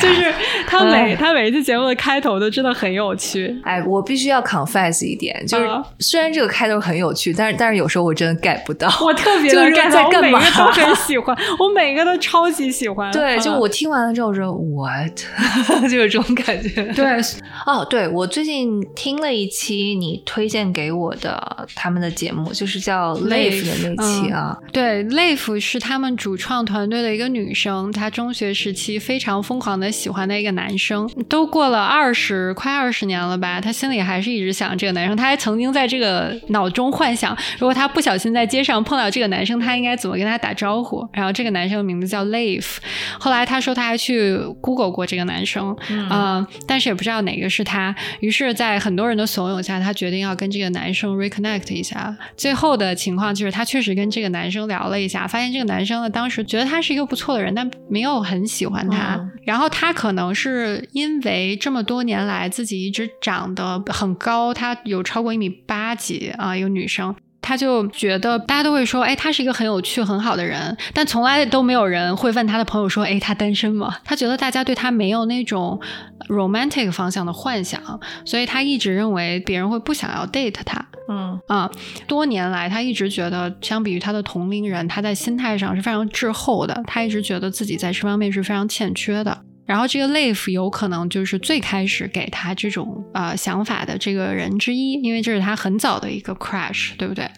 [0.00, 0.32] 就是
[0.66, 3.54] 他每他每一次节目的开头都真的很有趣。
[3.64, 8.88] 哎，我必须要 confess 一点，就是虽然这个开头很有趣，但是但是有时候我真的 get 不到。
[9.02, 10.40] 我特别的 get 在干嘛？
[10.56, 13.12] 都很喜欢，我每个都超级喜欢。
[13.12, 15.12] 对，就我听完了之后说 what，
[15.90, 16.82] 就有这种感觉。
[16.94, 17.04] 对，
[17.66, 24.56] 哦，对我最近听了一期你推荐给我的他们的节目，就是叫 Live 的那期啊。
[24.72, 35.14] 对，Live 是他们主创团队的一个女生，她中学时期非常疯狂的喜欢的一个男生，都过了二十快二十年了吧，他心里还是一直想这个男生。
[35.14, 41.06] 他还曾经在这个脑中幻想，如果他不小心在街上碰到这个男生，他应该怎么跟他打招呼。
[41.12, 42.78] 然后这个男生的名字叫 Leif，。
[43.18, 47.94] 后来他说他还去 Google 过这个男生，嗯，但是也不知道哪个是他。
[48.20, 52.16] 于是，在很多人的怂恿下，他决定要跟这个男生 reconnect 一下。
[52.36, 59.20] 最后的情况就是，他确实跟这个男生聊了一下，发现这个男生呢，当时觉得他是一个不错的人，但没有很喜欢他。
[59.44, 73.96] 然后他可能是因为这么多年来自己一直长得很高，他有超过一米八几啊，一个女生，他就觉得大家都会说，哎，他是一个很有趣、很好的人，但从来都没有人会问他的朋友说，哎，他单身吗？
[74.04, 75.80] 他觉得大家对他没有那种
[76.28, 77.80] romantic 方向的幻想，
[78.24, 80.86] 所以他一直认为别人会不想要 date 他。
[81.08, 81.70] 嗯啊，
[82.06, 86.82] 多年来他一直觉得，相比于他的同龄人，他在心态上是非常滞后的。
[86.86, 89.42] 他一直觉得自己在这方面是非常欠缺的。
[89.64, 97.30] 然后这个 Live 有可能就是最开始给他这种呃想法的这个人之一，因为这是他很早的一个 crush，对不对？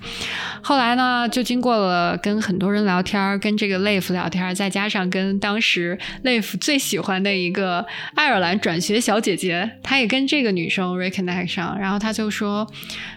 [0.62, 12.66] 后来呢，就经过了跟很多人聊天，跟这个 Live 聊天，再加上跟当时 Live 最喜欢的一个爱尔兰转学小姐姐，他也跟这个女生 reconnect 上，然后他就说，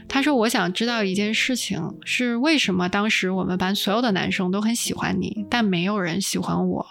[0.10, 6.86] 他说我想知道一件事情，是为什么当时我们班所有的男生都很喜欢你，但没有人喜欢我。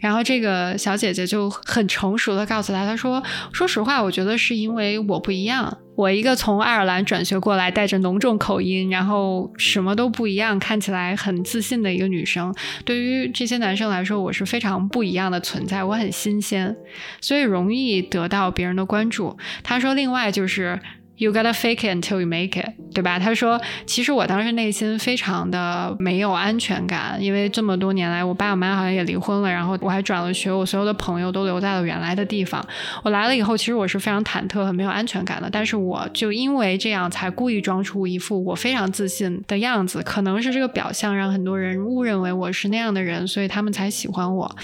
[0.00, 12.54] 然后这个小姐姐就很成熟的告诉他，她说：“说实话，我觉得是因为我不一样，我一个从爱尔兰转学过来，带着浓重口音，然后什么都不一样，看起来很自信的一个女生，
[12.86, 16.74] 对于这些男生来说，我是非常不一样的存在，我很新鲜，
[17.20, 20.80] 所以容易得到别人的关注。”她说：“另外就是。”
[21.20, 23.18] You gotta fake it until you make it，对吧？
[23.18, 32.66] 他说，其实我当时内心非常的没有安全感，因为这么多年来，我爸我妈好像也离婚了，然后我还转了学，我所有的朋友都留在了原来的地方。
[33.04, 35.50] 我来了以后，其实我是非常忐忑和没有安全感的。
[35.52, 40.02] 但是我就因为这样，才故意装出一副我非常自信的样子。
[40.02, 44.56] 可能是这个表象让很多人误认为我是那样的人，所以他们才喜欢我。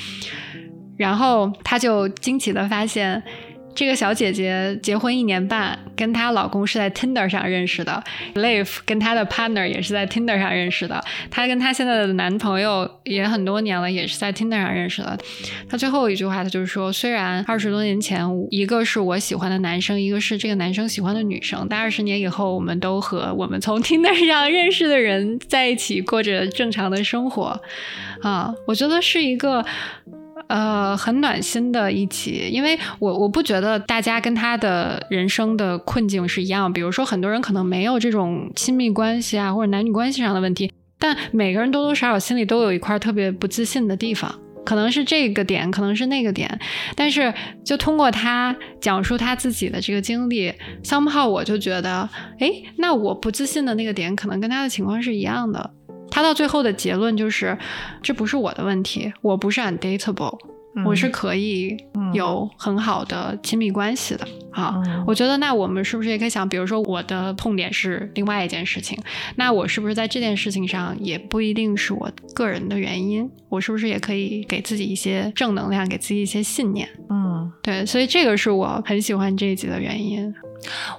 [0.97, 3.23] 然后他就惊奇的发现。
[3.77, 8.03] 这个小姐姐结婚一年半，跟她老公是在 Tinder 上认识的。
[8.35, 11.05] Live 跟她的 partner 也是在 Tinder 上认识的。
[11.31, 15.19] 她跟她现在的男朋友也很多年了，也是在 Tinder 上认识的。
[15.69, 27.61] 她最后一句话，她就是说：虽然二十多年前，一个是我喜欢的男生，一个是这个男生喜欢的女生，但二十年以后，我们都和我们从 Tinder 上认识的人在一起，过着正常的生活。
[28.23, 29.63] 啊，我觉得是一个。
[30.49, 36.73] 呃，很暖心的一起，因为我我不觉得大家跟他的人生的困境是一样。
[36.73, 44.33] 比如说，很多人可能没有这种亲密关系啊，或者男女关系上的问题，但每个人多多少少心里都有一块特别不自信的地方，
[44.65, 46.59] 可能是这个点，可能是那个点。
[46.95, 50.53] 但是，就通过他讲述他自己的这个经历
[50.85, 55.71] ，somehow 我就觉得，哎，那我不自信的那个点，可能跟他的情况是一样的。
[56.17, 57.59] 他到最后的结论就是，
[58.03, 60.39] 这不是我的问题，我不是 undatable
[60.85, 61.77] 我是可以
[62.13, 64.27] 有很好的亲密关系的。
[64.51, 64.75] 啊。
[65.07, 68.99] 我觉得那我们是不是也可以想，比如说我的痛点是另外一件事情，
[69.37, 73.31] 那我是不是在这件事情上也不一定是我个人的原因？
[73.49, 76.89] 我是不是也可以给自己一些正能量，给自己一些信念？
[77.09, 80.35] 嗯，对，所以这个是我很喜欢这一集的原因。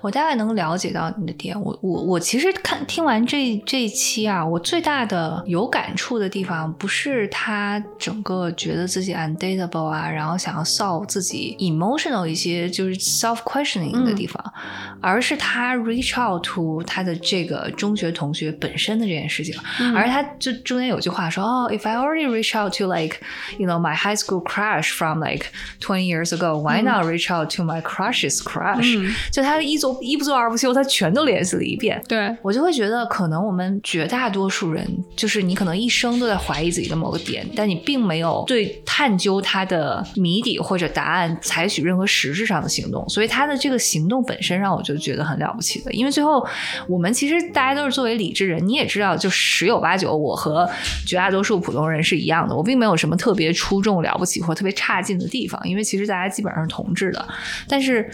[0.02, 1.60] 我大概能了解到你的点。
[1.60, 14.54] 我我我其实看听完这这一期啊，我最大的有感触的地方，不是他整个觉得自己 undateable 啊，然后想要 solve 自己 emotional 一些就是 self questioning 的地方，
[15.02, 19.54] 而是他 reach out to 他的这个中学同学本身的这件事情。
[19.96, 23.18] 而他就中间有句话说：“哦，if I already reach out to like
[23.58, 25.48] you know my high school crush from like
[25.80, 32.02] twenty years ago, why not reach out to my crush's crush？” 就他一做一不做二不休，他全都联系了一遍。
[32.08, 43.08] 对我就会觉得，可能我们绝大多数人，就是你可能一生都在怀疑自己的某个点，但你并没有对探究它他的谜底或者答案采取任何实质上的行动。
[43.10, 45.92] 所以他的这个行动本身让我就觉得很了不起的。
[45.92, 46.46] 因为最后
[46.88, 50.70] 我们其实大家都是作为理智人，你也知道，就十有八九，我和
[51.06, 52.56] 绝大多数普通人是一样的。
[52.56, 57.28] 我并没有什么特别出众、了不起或特别差劲的地方，因为其实大家基本上是同志的。
[57.68, 58.08] 但是。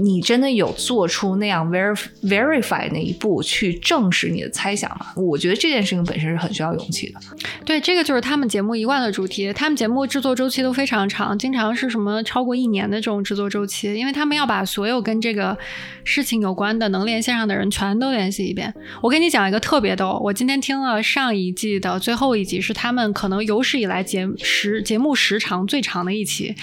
[0.00, 5.06] 你真的有做出那样 verify verify 那一步去证实你的猜想吗？
[5.16, 7.20] 我觉得这件事情本身是很需要勇气的。
[7.64, 9.52] 对，这个就是他们节目一贯的主题。
[9.52, 15.56] 他们节目制作周期都非常长，经常是什么超过一年的这种制作周期，因为他们要把所有跟这个
[16.04, 18.72] 事情有关的能连线上的人全都联系一遍。
[19.02, 26.54] 我给你讲一个特别逗，我今天听了上一季的最后一集，是他们可能有史以来节时节目时长最长的一期。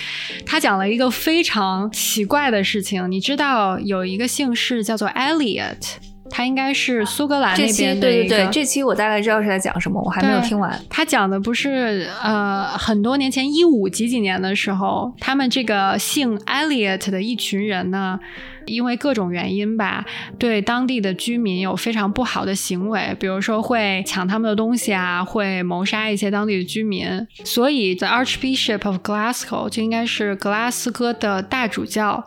[0.45, 3.10] 他讲了一个非常奇怪的事情。
[3.11, 5.97] 你知道有一个姓氏叫做 Elliot，
[6.29, 8.01] 他应该是苏格兰那边的。
[8.01, 10.81] 对对对，这期我大概知道是在讲什么，我还没有听完。
[10.89, 18.17] 他讲的不是呃，很多年前一五几几年的时候，他们这个姓 Elliot 的一群人呢，
[18.65, 20.05] 因为各种原因吧，
[20.39, 27.27] 对当地的居民有非常不好的行为，比如说会抢他们的东西啊，会谋杀一些当地的居民。
[27.43, 32.25] 所以 The Archbishop of Glasgow 就应该是格拉斯哥的大主教。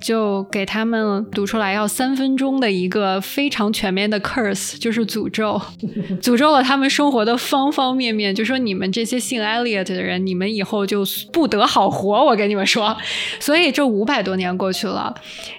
[0.00, 5.60] 就给他们读出来，要三分钟的一个非常全面的 curse，就是诅咒，
[6.20, 8.34] 诅咒了他们生活的方方面面。
[8.34, 12.24] 就说你们这些姓 Elliot 的人，你们以后就不得好活。
[12.24, 12.96] 我跟你们说，
[13.40, 15.14] 所以这五百多年过去了，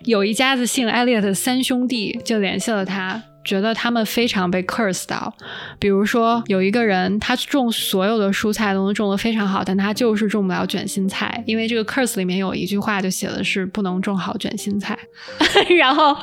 [0.06, 3.24] 有一家子姓 Elliot 的三兄弟就联系了他。
[3.48, 5.34] 觉得他们非常被 curse 到，
[5.80, 15.00] 比如说有一个人，他种所有的蔬菜都能种得非常好，但他就是种不了卷心菜，因为这个 curse 里面有一句话就写的是不能种好卷心菜。
[15.80, 16.14] 然后，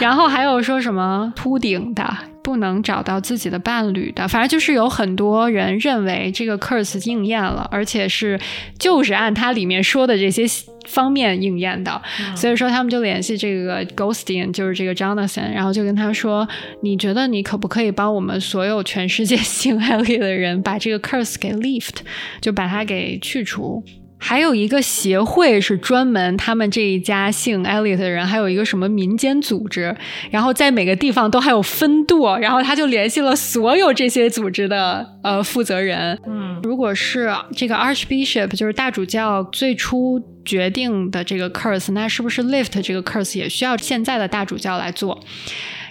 [0.00, 8.38] 然后还有说什么秃顶的，不能找到自己的伴侣的，反正就是有很多人认为这个 curse 应验了，而且是
[8.78, 10.44] 就是按它里面说的这些。
[10.88, 12.02] 方面应验的，
[12.34, 16.46] 所以说他们就联系这个 Ghostin，就是这个 Jonathan，然后就跟他说
[16.82, 21.98] ：“你觉得你可不可以帮我们所有全世界性爱力的人把这个 curse 给 lift，
[22.40, 23.84] 就把它给去除？”
[24.24, 29.94] 还有一个协会是专门他们这一家姓 Elliot 的人，还有一个什么民间组织，
[30.30, 36.16] 然后在每个地方都还有分舵，然后他就联系了所有这些组织的呃负责人。
[36.24, 45.20] 嗯，如果是这个 Archbishop 就是大主教最初决定的这个 curse，那是不是 lift 这个 curse 也需要现在的大主教来做？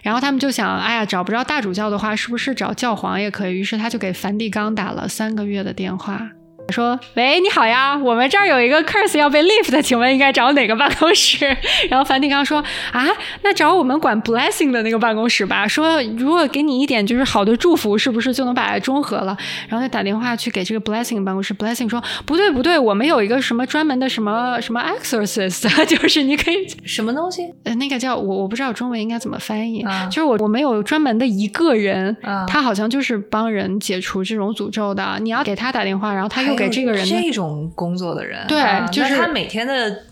[0.04, 3.54] 然后他们就想，哎呀，找不着大主教的话，是不是找教皇也可以？
[3.54, 6.32] 于是他就给梵蒂冈打了三个月的电话。
[6.70, 11.46] 说喂，你好呀，我们这儿有一个 curse 要被 lift，请问应该找哪个办公室？
[11.90, 13.06] 然后梵蒂冈说啊，
[13.44, 15.68] 那找我们管 blessing 的那个办公室吧。
[15.68, 19.36] 说如果给你一点就是好的祝福，是不是就能把它中和了？
[19.68, 27.54] 然后他打电话去给这个 blessing 办公室，blessing 说不对不对，我们有一个什么专门的什么什么 exorcist， 就是你可以什么东西？
[27.66, 32.16] 呃，那个叫我我不知道中文应该怎么翻译，就是我我们有专门的一个人，
[32.48, 35.18] 他好像就是帮人解除这种诅咒的。
[35.20, 36.51] 你要给他打电话，然后他又。
[36.56, 38.62] 给这个人这种工作的人，对，
[38.92, 40.04] 就是他每天的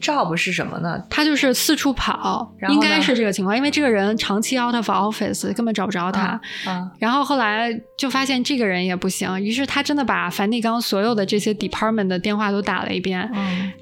[0.00, 1.02] job 是什么呢？
[1.08, 6.40] 他就是四处跑，应该是这个情况，因为这个人长期 out of office，根本找不着他。
[6.98, 13.30] 然后后来就发现这个人也不行，于是他真的把梵蒂冈所有的这些 department 的电话都打了一遍。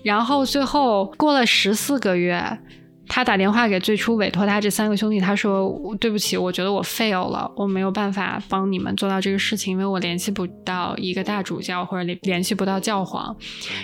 [0.03, 2.59] 然后最后过了十四个月。
[3.07, 13.37] 他打电话给最初委托他这三个兄弟，他说：“对不起，我觉得我 fail 了，我没有办法帮你们做到这个事情，因为我联系不到一个大主教或者联联系不到教皇。”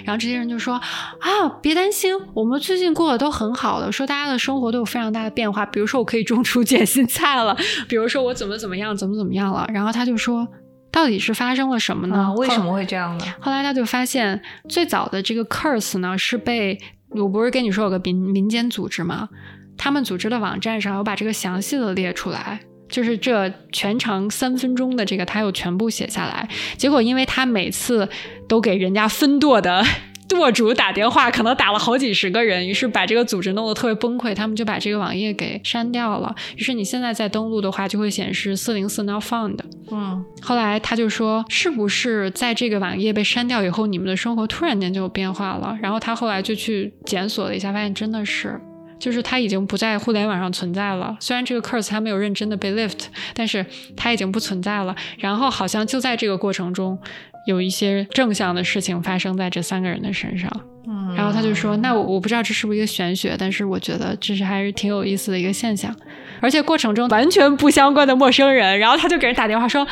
[0.05, 0.75] 然后这些人就说
[1.21, 7.57] ：“啊，别担心，我们最近过得都很好的，说大家的生活都有非常大的变化，比如说我可以种出卷心菜了，
[7.89, 10.49] 比如说我怎么怎么样，怎么怎么样了。”然后他就说
[10.91, 12.35] ：“到底是发生了什么呢？
[12.39, 16.79] 为什么会这样呢？”后来他就发现，最早的这个 curse 呢是被。
[17.11, 19.29] 我不是跟你说有个民民间组织吗？
[19.77, 26.49] 他们组织的网站上我把这个详细的列出来，就是这全长三分钟的这个，他又全部写下来。
[26.77, 28.09] 结果因为他每次
[28.47, 29.85] 都给人家分舵的。
[30.31, 36.35] 舵主打电话，可能打了好几十个人，于是把这个组织弄得特别崩溃，他们就把这个网页给删掉了。
[36.57, 39.59] 于是你现在再登录的话，就会显示四零四 not found。
[39.91, 45.77] 嗯，后来他就说，是不是在这个网页被删掉以后，你们的生活突然间就有变化了？
[45.83, 48.61] 然后他后来就去检索了一下，发现真的是，
[49.01, 51.17] 就是他已经不在互联网上存在了。
[51.19, 54.95] 虽然这个 curse 他没有认真的被 lift，但是他已经不存在了。
[55.19, 56.99] 然后好像就在这个过程中。
[57.47, 60.51] 有一些正向的事情发生在这三个人的身上，
[60.87, 65.95] 嗯，然后他就说：“那我我不知道这是不是一个玄学，但是我觉得这是还是挺有意思的一个现象，
[66.41, 69.87] 而且过程中完全不相关的陌生人，然后他就给人打电话说。”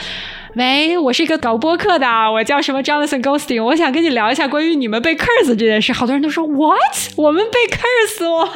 [0.57, 5.93] 喂，我是一个搞播客的，我叫什么 Jonathan Ghosting，我想跟你聊一下关于你们被 curse 这件事。
[5.93, 7.13] 好多人都说 What？
[7.17, 8.47] 我们被 curse 了，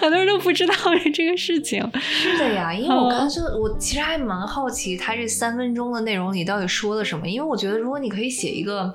[0.00, 0.74] 很多人都不知道
[1.14, 1.88] 这个事情。
[2.00, 7.28] 是的呀，因为我刚就我其实还蛮好奇，他这三分钟的内容里到底说了什么？
[7.28, 8.92] 因为我觉得如果你可以写一个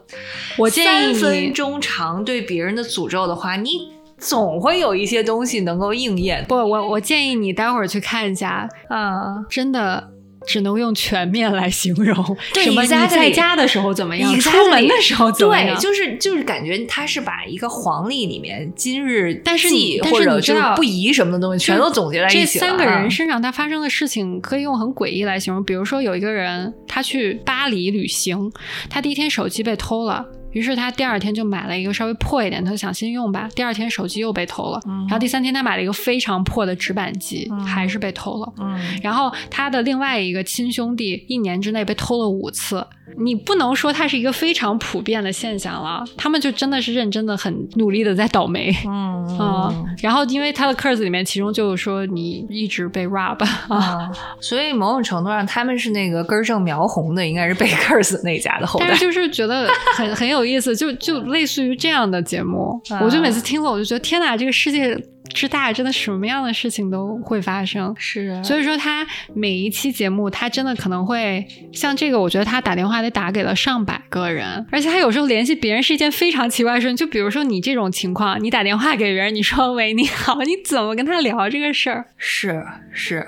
[0.58, 6.45] 我建议三分钟长对别人的诅咒的话，你总会有一些东西能够应验。
[6.47, 10.11] 不，我我建议你待会儿去看一下啊，真的。
[10.45, 12.15] 只能用全面来形容。
[12.55, 12.82] 什么？
[12.82, 14.32] 你在家的时候怎么样？
[14.32, 15.76] 你出门的时候怎么样？
[15.76, 22.45] 对，就是就是感觉他是把一个黄历里面今日但是你或者就是不宜什么的东西全都总结在一起了。
[22.45, 25.61] 这三个人身上他发生的事情可以用很诡异来形容。
[25.65, 28.49] 比如说有一个人他去巴黎旅行，
[28.89, 30.26] 他第一天手机被偷了。
[30.52, 33.48] 于是他第二天就买了一个稍微破一点，他就想先用吧。
[33.56, 38.54] 第二天手机又被偷了，然后第三天他买了一个非常破的直板机，还是被偷了。
[39.02, 42.86] 然后他的另外一个亲兄弟一年之内被偷了五次。
[43.20, 48.72] 你不能说它是一个非常普遍的现象了，他们就真的是认真的很努力的在倒霉。
[48.86, 53.41] 嗯啊，然后因为他的 curse 里面，其中就说你一直被 rob
[53.74, 58.88] 啊，所以某种程度上他们是那个根正苗红的，应该是被 curse 那家的后代。
[58.89, 64.97] 但是就是觉得很 很有意思，就就类似于这样的节目，我就每次听了我就觉得天哪，这个世界。
[65.33, 67.93] 之大，真的什么样的事情都会发生。
[67.97, 76.95] 是，所以说他每一期节目，他真的可能会像这个，我觉得他打电话得打给了上百个人，而且他有时候联系别人是一件非常奇怪的事情。
[76.95, 82.05] 就比如说你这种情况，你打电话给别人，你说喂你好，你怎么跟他聊这个事儿？
[82.17, 83.27] 是是。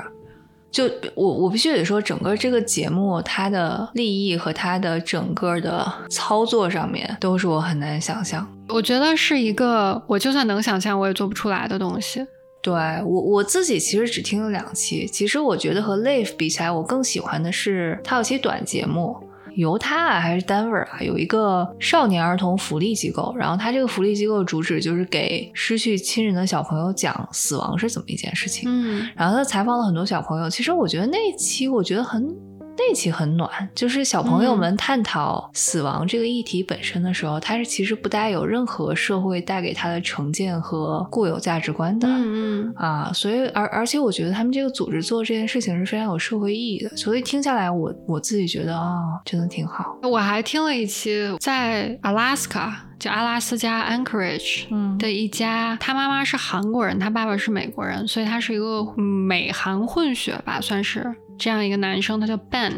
[0.72, 8.48] 就我我必须得说，整个这个节目它的利益和它的整个的操作上面，都是我很难想象。
[8.68, 12.26] 我觉得是一个，我就算能想象，我也做不出来的东西。
[12.62, 19.16] 对我我自己其实只听了两期，其实我觉得和 Live 比起来，我更喜欢的是它有些短节目。
[19.60, 28.68] 犹他啊，还是丹佛啊，有一个少年儿童福利机构，然后他这个福利机构主旨就是给失去亲人的小朋友讲死亡是怎么一件事情。
[28.68, 32.49] 嗯，然后他采访了很多小朋友，其实我觉得那一期我觉得很。
[32.80, 42.08] 那期很暖，就是小朋友们探讨死亡这个议题本身的时候，他是其实不带有任何社会带给他的成见和固有价值观的。
[42.08, 46.96] 嗯嗯啊，所以而而且我觉得他们这个组织做这件事情是非常有社会意义的。
[46.96, 49.98] 所以听下来，我我自己觉得啊，真的挺好。
[50.04, 61.14] 我还听了一期在 Alaska，就阿拉斯加 Anchorage 的一家，他妈妈是韩国人，他爸爸是美国人，所以他是一个美韩混血吧，算是。
[61.40, 62.74] 这样一个男生，他叫 Ben，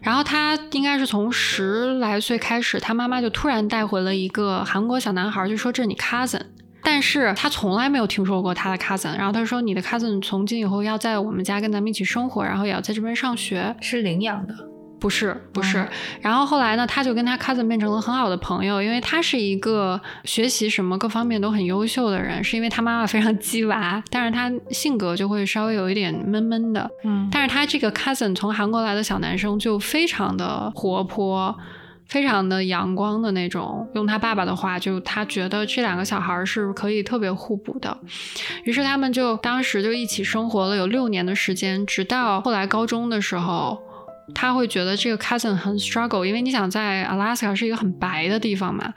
[0.00, 6.40] 然后他应该是从十来岁开始，他妈妈就突然带回了一个韩国小男孩，就说这是你 cousin，
[6.82, 14.71] 但是他从来没有听说过他的 cousin，然后他说你的 cousin 从今以后要在我们家跟咱们一起生活，然后也要在这边上学，是领养的。
[15.02, 15.84] 不是不是，
[16.20, 31.58] 然后后来呢，他就跟他 cousin 变成了很好的朋友，因为他是一个学习什么各方面都很优秀的人，是因为他妈妈非常鸡娃，但是他性格就会稍微有一点闷闷的，嗯，但是他这个 cousin 从韩国来的小男生就非常的活泼，
[32.06, 37.98] 非常的阳光的那种，用他爸爸的话，就他觉得这两个小孩是可以特别互补的，
[38.62, 43.82] 于是他们就当时就一起生活了有六年的时间，直到后来高中的时候。
[44.34, 48.92] 他会觉得这个 cousin 很 struggle，因为你想在 Alaska 是一个很白的地方嘛，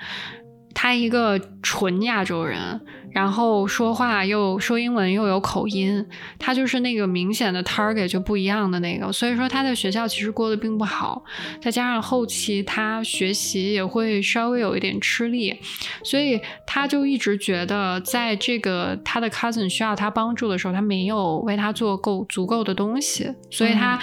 [0.74, 2.82] 他一个纯亚洲人，
[3.12, 6.06] 然后说话又说英文又有口音，
[6.38, 11.24] 他就是那个明显的 target 就不一样的那个，所以说他在学校其实过得并不好，
[11.62, 15.56] 再加上后期他学习也会稍微有一点吃力，
[16.04, 23.98] 所以他就一直觉得在这个他的 cousin 需要他帮助的时候，他没有为他做够足够的东西，所以他。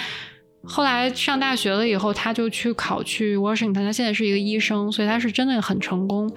[0.65, 6.31] 后来上大学了以后，他就去考去 Washington，他现在是一个医生，所以他是真的很成功。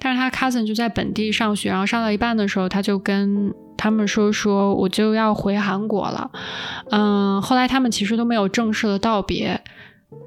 [0.00, 6.30] 但是他 cousin 就在本地上学，然后上到一半的时候，他就跟他们说说我就要回韩国了。
[6.90, 9.60] 嗯，后来他们其实都没有正式的道别，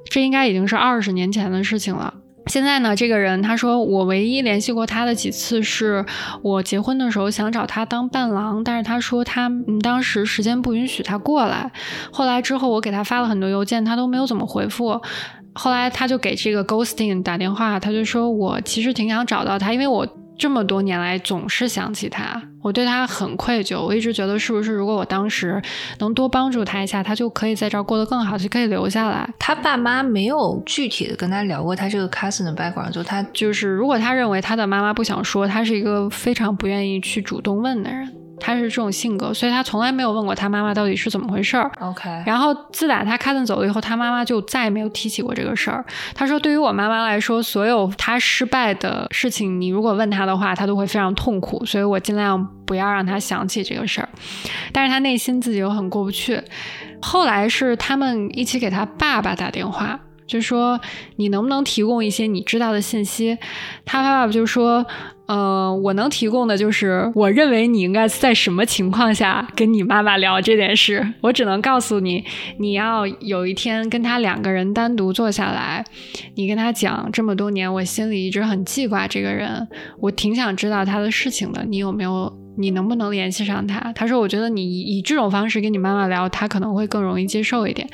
[0.10, 2.14] 这应该已经是二十年前的事情了。
[2.48, 6.06] 现在呢，这个人他说我唯一联系过他的几次是
[6.42, 9.50] 我结婚的时候想找他当伴郎，但是他说他
[9.82, 11.72] 当时时间不允许他过来。
[12.12, 15.00] 后来之后我给他发了很多邮件，他都没有怎么回复。
[15.54, 20.08] 后来他就给这个 Ghosting 打电话，他就说我其实挺想找到他，因为我。
[20.42, 23.80] 这么多年来，总是想起他，我对他很愧疚。
[23.80, 25.62] 我一直觉得，是不是如果我当时
[26.00, 29.32] 能多帮助他一下，他就可以在这儿过得更好，就可以留下来。
[29.38, 38.12] 他爸妈没有具体的跟他聊过他这个 cousin 的 background，就他就是，如果他认为他的妈妈不想说，他是一个非常不愿意去主动问的人。
[38.42, 41.72] 他是这种性格，所以他从来没有问过他妈妈到底是怎么回事儿。
[41.80, 45.86] OK，然后自打他 cousin 走了以后，他妈妈就再也没有提起过这个事儿。
[46.16, 51.64] 他说，对于我妈妈来说，所有他失败的事情，你如果问他的话，他都会非常痛苦。
[51.66, 54.10] 所以我尽量不要让他想起这个事儿。
[54.74, 56.42] 但是他内心自己又很过不去。
[57.02, 60.82] 后来是他们一起给他爸爸打电话，就说
[61.18, 63.38] 你能不能提供一些你知道的信息？
[63.86, 64.86] 他爸爸就说。
[65.32, 71.14] 呃，我能提供的就是，我认为你应该在什么情况下跟你妈妈聊这件事。
[71.22, 72.22] 我只能告诉你，
[72.60, 75.86] 你要有一天跟他两个人单独坐下来，
[76.36, 79.66] 你跟他讲这么多年，我心里一直很记挂这个人，
[80.02, 81.64] 我挺想知道他的事情的。
[81.64, 82.30] 你有没有？
[82.58, 83.94] 你能不能联系上他？
[83.94, 87.88] 他说，我觉得你以这种方式跟你妈妈聊，他可能会更容易接受一点。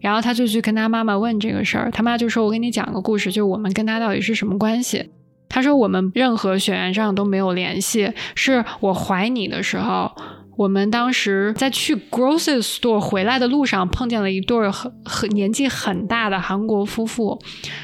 [0.00, 5.10] 然后他就去跟他妈妈问这个事儿，他妈就说：“我给你讲个故事，就我们跟他到底是什么关系。”
[5.58, 10.08] 他说：“我们任何血缘上都没有联系，是我怀你的时候，
[10.56, 17.36] 我们当时在去 grocery store 回来的路上碰见了一对很很年纪很大的韩国夫妇。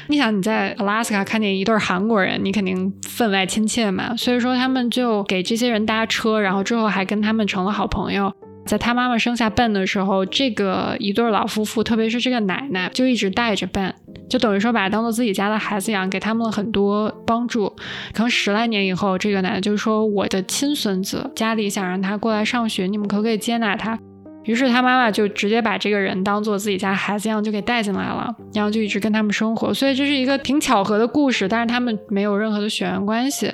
[0.07, 4.15] 你想你在 Alaska 看见一对韩国人，你肯定分外亲切嘛。
[4.15, 8.31] 所以说他们就给这些人搭车，然后之后还跟他们成了好朋友。”
[8.65, 13.93] 在他妈妈生下 Ben 的时候，这个一对老夫妇，特别是这个奶奶，就一直带着 Ben，
[14.27, 17.67] 就等于说把他当做自己家的孩子养，给他们了很多帮助。
[18.11, 23.99] 可能十来年以后，这个奶奶就说：“我的亲孙子家里想让他过来上学，你们可不可以接纳他？”
[24.45, 29.73] 于是他妈妈就直接把这个人当做自己家孩子一样就给带进来了，然后就一直跟他们生活。
[29.73, 33.51] 所以这是一个挺巧合的故事，但是他们没有任何的血缘关系。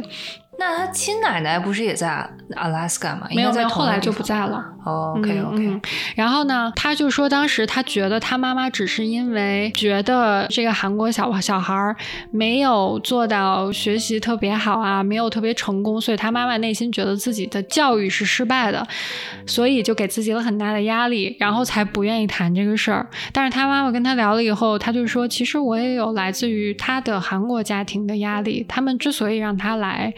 [0.61, 3.27] 那他亲奶奶不是也在 Alaska 吗？
[3.31, 4.63] 没有，没有，后来就不在了。
[4.85, 5.81] 哦，OK，OK。
[6.15, 11.95] 然后呢，他就说当时他觉得他妈妈只是因为觉得这个韩国小小孩
[12.29, 18.85] 没有做到学习特别好啊，没有特别成功，所以他妈妈内心觉得自己的教育是失败的，
[19.47, 23.07] 所以就给自己了很大的压力，然后才不愿意谈这个事儿。
[23.33, 30.13] 但是他妈妈跟他聊了以后，他就说，其实我也有来自于他的韩国家庭的压力，他们之所以让他来。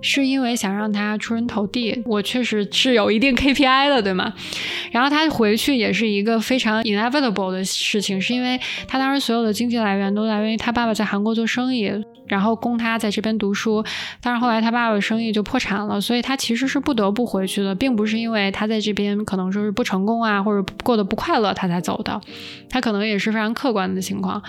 [0.00, 4.32] 是因为想让他出人头地，我确实是有一定 KPI 的，对吗？
[4.90, 11.92] 然后他回去也是一个非常 inevitable 的事情，是因为他当时所有的经济来源都来源于他爸爸在韩国做生意。
[12.28, 13.82] 然后供他在这边读书，
[14.20, 22.20] 但是后来他爸爸生意就破产了，所以他其实是不得不回去的，并不是因为他在这边可能说是不成功啊，或者过得不快乐他才走的，
[22.68, 24.42] 他可能也是非常客观的情况。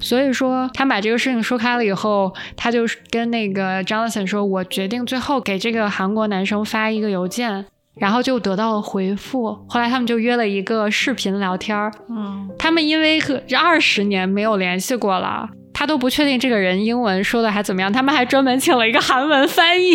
[0.00, 7.66] 所以说他把这个事情说开了以后，他就跟那个 Jonathan 说：“我决定最后给这个韩国男生发一个邮件，
[7.96, 9.64] 然后就得到了回复。
[9.68, 15.48] 后来他们就约了一个视频聊天儿，嗯，他们因为和二十年没有联系过了。”
[15.78, 19.94] 他都不确定这个人英文说的还怎么样，他们还专门请了一个韩文翻译。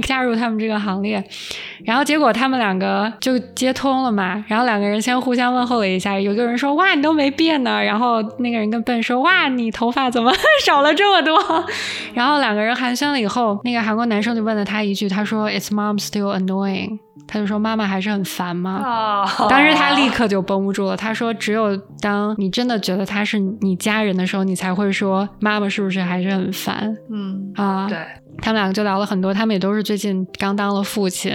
[0.04, 1.24] 加入他们这个行列，
[1.86, 10.30] 然后结果他们两个就接通了嘛，然后两个人先互相问候了一下，有个人说哇你都没变呢，然后那个人跟笨说哇你头发怎么
[10.66, 11.64] 少了这么多，
[12.12, 16.98] 然后两个人寒暄了以后，那个韩国男生就问了他一句，他说 It's mom still annoying？
[17.26, 19.24] 他就说妈妈还是很烦吗？
[19.48, 26.96] 当时他立刻就绷不住了，他说只有当你真的觉得他是你家人的时候，你才会说妈妈是不是还是很烦？
[27.10, 27.98] 嗯啊，对。
[28.40, 31.30] 他们两个就聊了很多，他们也都是最近刚当了父亲，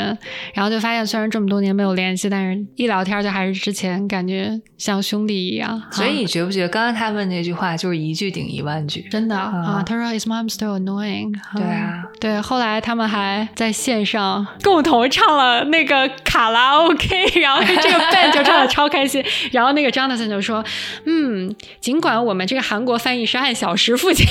[0.54, 5.82] 然后就发现虽然这么多年没有联系，但是一聊天就还是之前感觉像兄弟一样。
[5.91, 9.08] 所以你觉不觉得刚刚他问那句话就是一句顶一万句？
[9.10, 11.34] 真的啊，他说 Is mom still annoying？
[11.56, 12.41] 对啊，对。
[12.41, 20.64] 后来他们还在线上共同唱了那个卡拉 OK，然后这个 Ben 就唱的超开心，然后那个 Jonathan 就说
[21.06, 24.28] ：“嗯，尽管我们这个韩国翻译是按小时付钱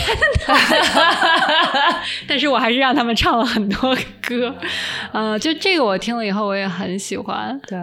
[0.47, 0.55] 的，
[2.29, 3.95] 但是我。”我还是让他们唱了很多
[4.27, 4.55] 歌。
[5.13, 7.61] 呃，就这个我听了以后我也很喜欢。
[7.69, 7.79] 对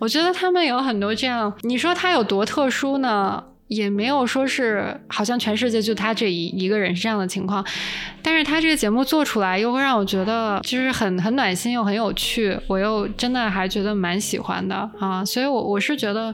[0.00, 3.44] 我觉得他们有很多这样，你说他有多特殊呢？
[3.68, 7.64] 也没有说是好像全世界就他这一一个人是这样的情况，
[8.22, 16.32] 但是他这个节目做出来又会让我觉得就是很很暖心又很有趣，我又真的还觉得蛮喜欢的啊，所以我我是觉得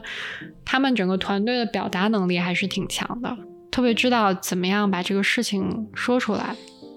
[0.63, 3.35] 他们整个团队的表达能力还是挺强的，
[3.71, 6.55] 特别知道怎么样把这个事情说出来。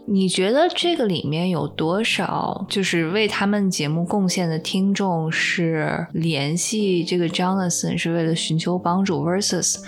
[0.09, 9.83] 你觉得这个里面有多少就是为他们节目贡献的听众是联系这个 Jonathan 是为了寻求帮助，versus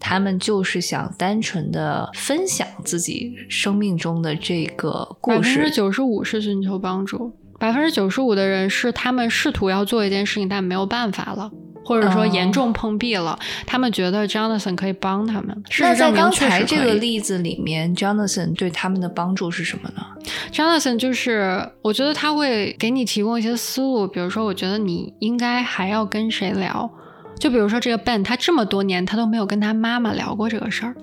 [0.00, 5.70] 他们就是想单纯的分享自己生命中的这个故事百分之？
[5.70, 11.50] 九十五是寻求帮助，百分之九十五的人是他们试图要做一件事情，但没有办法了，
[11.88, 15.64] 或者说哦严重碰壁了，他们觉得 Jonathan 可以帮他们。
[15.80, 20.04] 那在刚才这个例子里面，Jonathan 对他们的帮助是什么呢
[20.52, 26.90] ？Jonathan 就是，我觉得他会给你提供一些思路，比如说，我觉得你应该还要跟谁聊。
[27.38, 30.94] 就比如说这个 Ben，他这么多年他都没有跟他妈妈聊过这个事儿。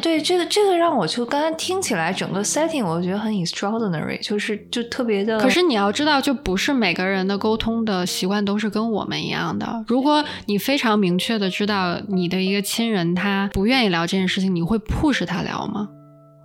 [0.00, 5.38] 对这个这个让我就刚才听起来整个 setting 我觉得很 extraordinary，就是就特别的。
[5.38, 9.84] 可是你要知道，就不是每个人的沟通的习惯都是跟我们一样的。
[9.86, 15.88] 如果你非常明确的知道你的一个亲人他不愿意聊这件事情，你会 push 他聊吗？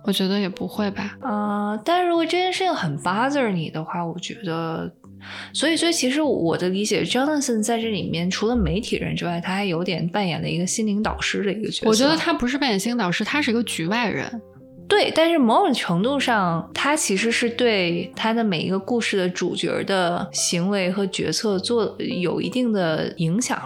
[0.04, 1.16] 我觉得也不会吧。
[1.22, 4.92] 呃，但是如果这件事情很 bother 你的话，我觉得，
[5.52, 11.88] 所以所以其实我的理解，Jonathan 在这里面除了媒体人之外，他还有点扮演了一个心灵导师的一个角色。
[11.88, 14.40] 我觉得他不是扮演心灵导师，他是一个局外人。
[14.88, 23.60] 对，但是某种程度上，他其实是对他的每一个故事的主角的行为和决策做有一定的影响。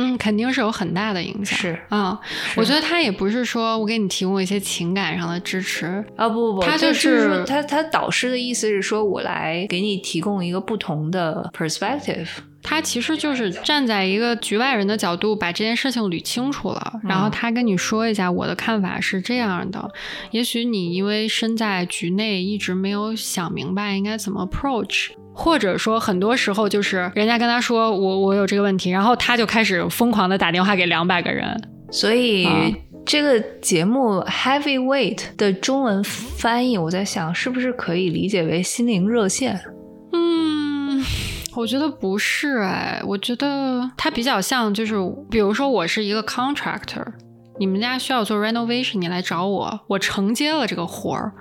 [0.00, 1.58] 嗯，肯定是有很大的影响。
[1.58, 12.28] 是啊、是我觉得他也不是说我给你提供一些情感上的支持，啊不不不，他就就是说他他导师的意思是说我来给你提供一个不同的 perspective。
[12.62, 19.90] 他其实就是站在一个局外人的角度，把这件事情捋清楚了，然后他跟你说一下我的看法是这样的。
[20.30, 25.08] 也许你因为身在局内，一直没有想明白应该怎么 approach。
[25.32, 31.58] 或者说，很多时候就是人家跟他说我我有这个问题，然后他就开始疯狂的打电话给两百个人。
[31.90, 32.52] 所以、啊
[33.06, 39.58] 这个节目 Heavyweight 的中文翻译，我在想是不是可以理解为心灵热线？
[40.12, 40.39] 嗯，
[41.56, 44.94] 我觉得不是哎，我觉得它比较像，就是
[45.30, 47.04] 比如说我是一个 contractor，
[47.58, 51.32] 你们家需要做 renovation，你来找我，我承接了这个活儿，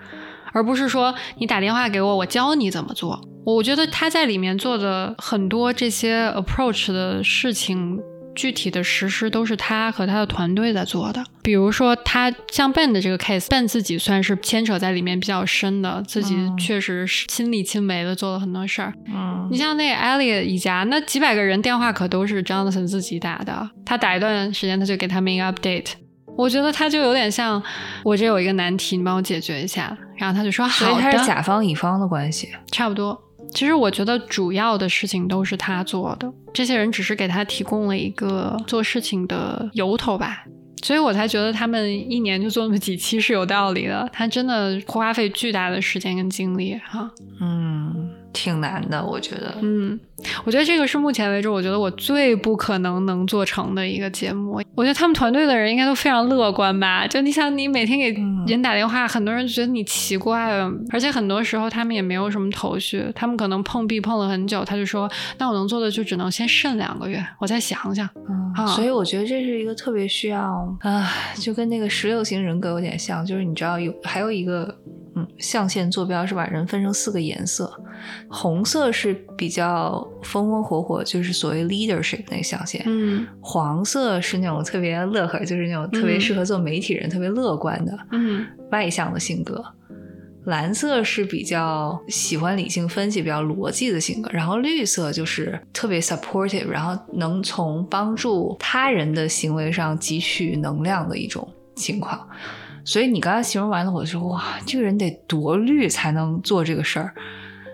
[0.51, 3.21] 而不是说你打电话给我，我教你怎么做。
[3.45, 7.99] 我觉得他在里面做的很多这些 approach 的事情。
[8.39, 18.93] 具体的实施都是他和他的团队在做的，比如说他像 Ben 的这个 case，Ben 自己算是牵扯在里面比较深的，自己嗯确实是亲力亲为的做了很多事儿。
[19.07, 25.91] 嗯你像那个 Elliot 一家，那几百个人电话可都是 Jonathan 自己打的，他打一段时间他就给他们一个 update。
[26.37, 27.61] 我觉得他就有点像
[28.05, 32.47] 我这有一个难题，你帮我解决一下，然后他就说所以好的，它是甲方乙方的关系。
[32.71, 33.21] 差不多。
[33.51, 40.43] 其实我觉得主要的事情都是他做的，这些人只是给他提供了一个做事情的由头吧。
[40.81, 44.09] 所以我才觉得他们一年就做那么几期是有道理的。
[44.13, 47.11] 他真的花费巨大的时间跟精力哈。
[47.41, 49.55] 嗯，挺难的，我觉得。
[49.61, 49.99] 嗯，
[50.45, 54.61] 我觉得这个是目前为止我觉得我最不可能能做成的一个节目。
[54.75, 57.05] 我觉得他们团队的人应该都非常乐观吧？
[57.07, 60.51] 就你想，你每天给嗯人打电话，很多人觉得你奇怪，
[60.91, 68.07] 而且很多时候他们也没有什么头绪，他们可能碰壁碰了很久，他就说，那我能做的就只能先慎两个月，我再想想。
[68.29, 70.39] 嗯，啊所以我觉得这是一个特别需要
[70.81, 74.73] 啊，就跟那个十六型人格有点像，就是你知道有还有一个
[75.15, 77.71] 嗯象限坐标是把人分成四个颜色，
[78.29, 83.25] 红色是比较风风火火，就是所谓 leadership 那个象限，嗯。
[83.41, 88.45] 黄色是那种特别乐呵，就是那种特别嗯适合做媒体人、特别乐观的嗯。
[88.71, 89.63] 外向的性格。
[90.45, 102.27] 蓝色是比较喜欢理性分析、比较逻辑的性格，然后绿色就是特别 supportive，然后能从帮助他人的行为上汲取能量的一种情况。
[102.89, 107.13] 所以你刚才形容完了，我就说哇，这个人得多绿才能做这个事儿，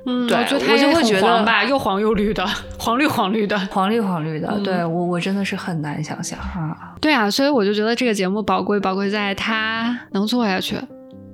[0.05, 2.45] 嗯，对我觉得他就也会觉得吧，又黄又绿的，
[2.77, 3.57] 黄绿黄绿的。
[3.71, 4.49] 黄绿黄绿的。
[4.49, 6.93] 嗯对我我真的是很难想象啊。
[6.99, 10.75] 对啊，所以我就觉得这个节目宝贵，宝贵在它能做下去，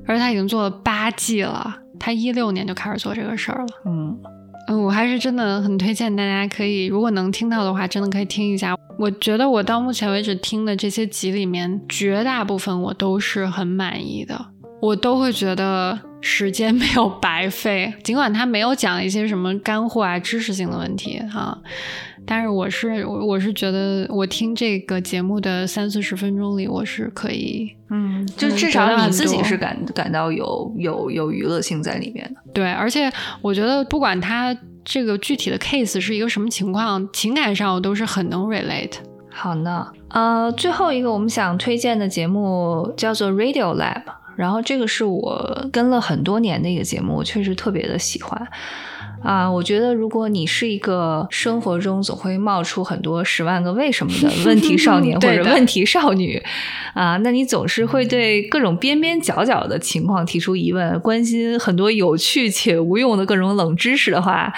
[0.05, 3.67] 而且他已经做了八季了，他一六年就开始做这个事儿了。
[3.88, 4.15] 嗯
[4.78, 8.76] 我还是真的很推荐大家可以，如果能听到的话，真的可以听一下。
[8.97, 14.45] 我觉得我到目前为止听的这些集里面，绝大部分我都是很满意的，
[14.82, 17.91] 我都会觉得时间 没有白费。
[18.03, 21.57] 尽管他没有讲一些什么干货啊、知识性的问题哈，
[22.26, 32.41] 但是我是我我是觉得我听这个节目的三四十分钟里，我是可以，嗯，就至少你自己是感感到有有有娱乐性在里面的。
[32.53, 33.11] 对，而且
[33.41, 34.55] 我觉得不管他
[34.86, 38.93] 这个具体的 case 是一个什么情况，情感上我都是很能 relate。
[39.30, 44.03] 好呢，呃，最后一个我们想推荐的节目叫做 Radio Lab，
[44.36, 48.47] 然后这个是我跟了很多年的一个节目，我确实特别的喜欢。
[49.24, 56.41] 啊，我觉得如果你是一个生活中总会冒出很多十万个为什么的 问题少年或者问题少女，
[56.93, 64.51] 啊，那你总是会对各种边边角角的情况提出疑问，关心很多有趣且无用的各种冷知识的话，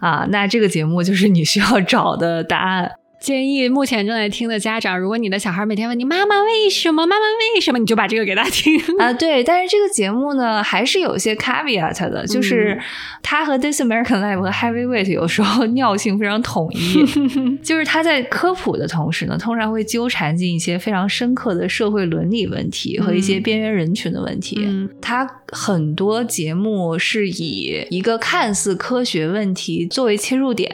[0.00, 2.90] 啊，那这个节目就是你需要找的答案。
[3.22, 7.22] 建议目前正在听的家长，如果你的小孩每天问你妈妈为什么，妈妈
[7.54, 8.76] 为什么，你就把这个给他听。
[8.98, 9.12] 啊。
[9.12, 12.76] 对，但是这个节目呢，还是有些 caveat 的，就是
[13.22, 17.06] 它和 This American Life 和 Heavyweight 有时候 尿性非常统一，
[17.62, 24.68] 就是他在科普的同时呢，通常会纠缠进一些非常深刻的社会伦理问题和一些边缘人群的问题。
[25.00, 30.68] 他很多节目是以一个看似科学问题作为切入点，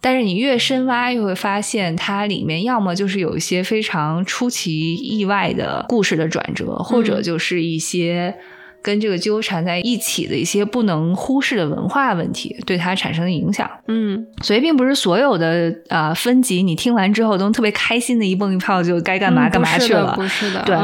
[0.00, 1.94] 但是你越深挖，又会发现。
[1.94, 8.34] 它里面要么就是有一些非常出奇意外的故事的转折，或者就是一些
[8.80, 13.70] 跟这个纠缠在一起的一些不能忽视的文化问题对它产生的影响。
[13.88, 20.14] 嗯，所以并不是所有的呃分级你听完之后都特别开心的一蹦一跳就该干嘛干嘛去了。
[20.16, 20.76] 不是的，对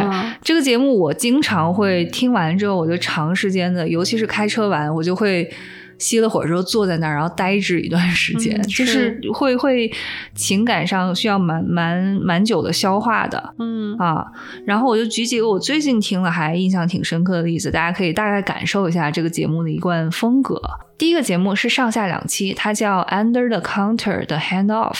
[0.42, 5.50] 这个节目我经常会听完之后我就长时间的，尤其是开车完我就会。
[5.98, 9.90] 熄了火之后，坐在那儿，然后呆滞一段时间， 就是会会
[10.34, 14.24] 情感上需要蛮蛮蛮久的消化的，嗯啊。
[14.64, 20.60] 然后我就举几个我最近听了还印象挺深刻的例子，大家可以大概感受一下这个节目的一贯风格。
[20.98, 24.92] 第一个节目是上下两期，它叫《Under the Counter 的 Handoff》，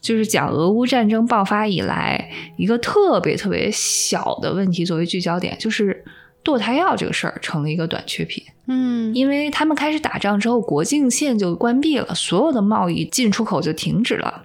[0.00, 6.04] 就是讲俄乌战争爆发以来一个特别特别小的问题作为聚焦点，就是。
[6.44, 14.42] 堕胎药这个事儿成了一个短缺品，嗯，因为他们开始打仗之后，国境线就关闭了，所有的贸易进出口就停止了。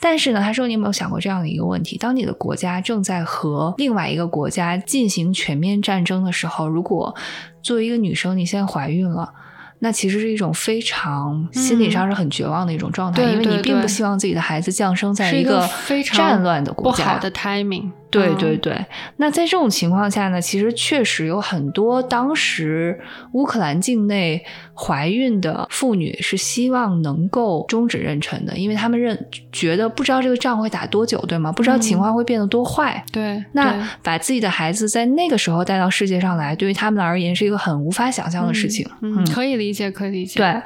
[0.00, 7.14] 但是呢，他说你有没有想过这样的一个问题：当你的国家正在和另外一个国家进行全面战争的时候，如果
[7.62, 9.32] 作为一个女生你现在怀孕了。
[9.80, 17.92] 那其实是一种非常心理上是很绝望的一种状态，因为你并不希望自己的孩子降生在一个非常战乱的国家，不好的 timing。
[18.10, 18.76] 对对对。
[19.18, 23.00] 那在这种情况下呢，其实确实有很多当时
[23.32, 24.44] 乌克兰境内
[24.74, 29.16] 怀孕的妇女是希望能够终止妊娠的，因为他们认
[29.52, 31.52] 觉得不知道这个仗会打多久，对吗？
[31.52, 33.04] 不知道情况会变得多坏。
[33.12, 33.44] 对。
[33.52, 38.84] 那把自己的孩子在那个时候带到世界上来，对于他们而言是一个很无法想象的事情。
[39.02, 39.68] 嗯，可以理。
[39.68, 40.62] 理解可以理解，对。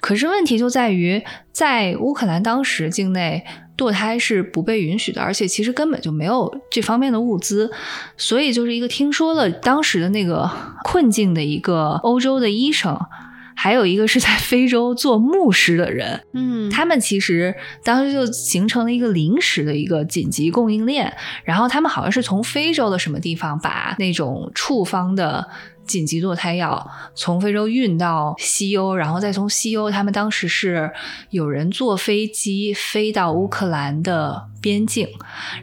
[0.00, 1.22] 可是问题就在于，
[1.52, 3.44] 在乌克兰当时境内
[3.76, 7.70] 堕胎是不被允许的，而且其实根本就没有这方面的物资，
[8.16, 10.50] 所以就是一个听说了当时的那个
[10.84, 12.98] 困境的一个欧洲的医生，
[13.54, 17.54] 还有一个是在非洲做牧师的人，嗯，他们其实
[17.84, 21.14] 当时就形成了一个临时的一个紧急供应链，
[21.44, 25.46] 然后他们好像是从非洲的什么地方把那种处方的。
[25.86, 30.90] 紧急堕胎药从非洲运到西欧，然后再从西欧，他们当时是
[31.30, 35.08] 有人坐飞机飞到乌克兰的边境，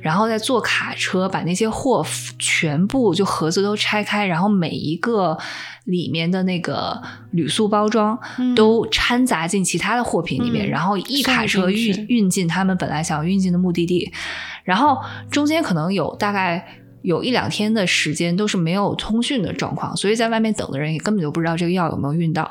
[0.01, 2.05] 然后再坐卡车把那些货
[2.39, 5.37] 全部就盒子都拆开，然后每一个
[5.85, 7.01] 里面的那个
[7.31, 8.17] 铝塑包装
[8.55, 14.11] 都掺杂进其他的货品里面，然后一卡车运运进他们本来想要运进的目的地，
[14.63, 14.97] 然后
[15.29, 16.79] 中间可能有大概。
[17.03, 22.49] 有一两天的时间都是没有通讯的状况，所以在外面等的人也根本就不知道这个药有没有运到。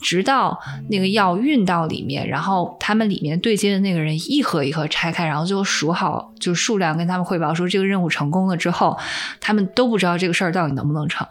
[0.00, 8.96] 直到那个药运到里面，然后他们里面对接的那个人一盒一盒拆开，然后最后数好就数量，跟他们汇报说这个任务成功了之后，
[9.40, 11.26] 他们都不知道这个事儿到底能不能成。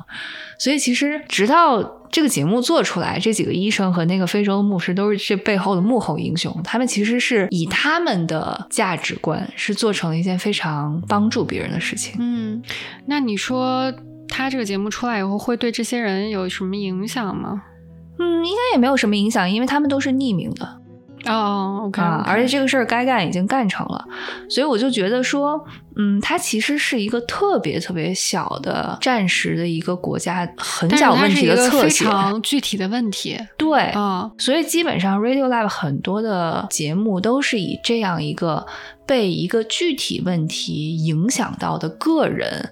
[0.58, 2.03] 所以其实直到。
[2.14, 6.56] 这个节目做出来，这几个医生和那个非洲牧师都是这背后的幕后英雄。
[6.64, 12.16] 他们其实是以他们的价值观，是做成了一件非常帮助别人的事情。
[12.20, 12.62] 嗯，
[13.08, 13.92] 那你说
[14.28, 17.64] 他这个节目出来以后，会对这些人有什么影响吗？
[18.20, 20.82] 嗯，应该也没有什么影响，因为他们都是匿名的。
[21.26, 24.06] 哦，OK，而且这个事儿该干已经干成了，
[24.50, 25.64] 所以我就觉得说，
[25.96, 33.38] 嗯，它其实是一个特别特别小的暂时的一个国家很小问题的侧写，非常具体的问题。
[33.58, 38.66] 对，啊，所以基本上 Radio Lab 很多的节目都是以这样一个
[39.06, 42.72] 被一个具体问题影响到的个人。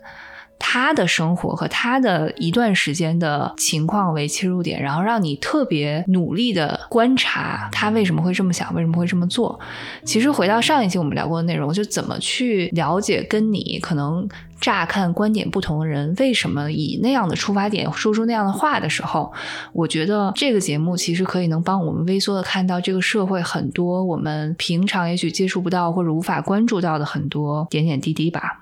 [0.64, 9.59] 他的生活和他的一段时间的情况为切入点，然后让你特别努力的观察他为什么会这么想，为什么会这么做。
[10.05, 14.30] 其实回到上一期我们聊过的内容，就怎么去了解跟你可能
[14.62, 19.34] 乍看观点不同的人为什么以那样的出发点说出那样的话的时候，
[19.74, 28.59] 我觉得这个节目其实可以能帮我们微缩的看到这个社会很多我们平常也许接触不到或者无法关注到的很多点点滴滴吧。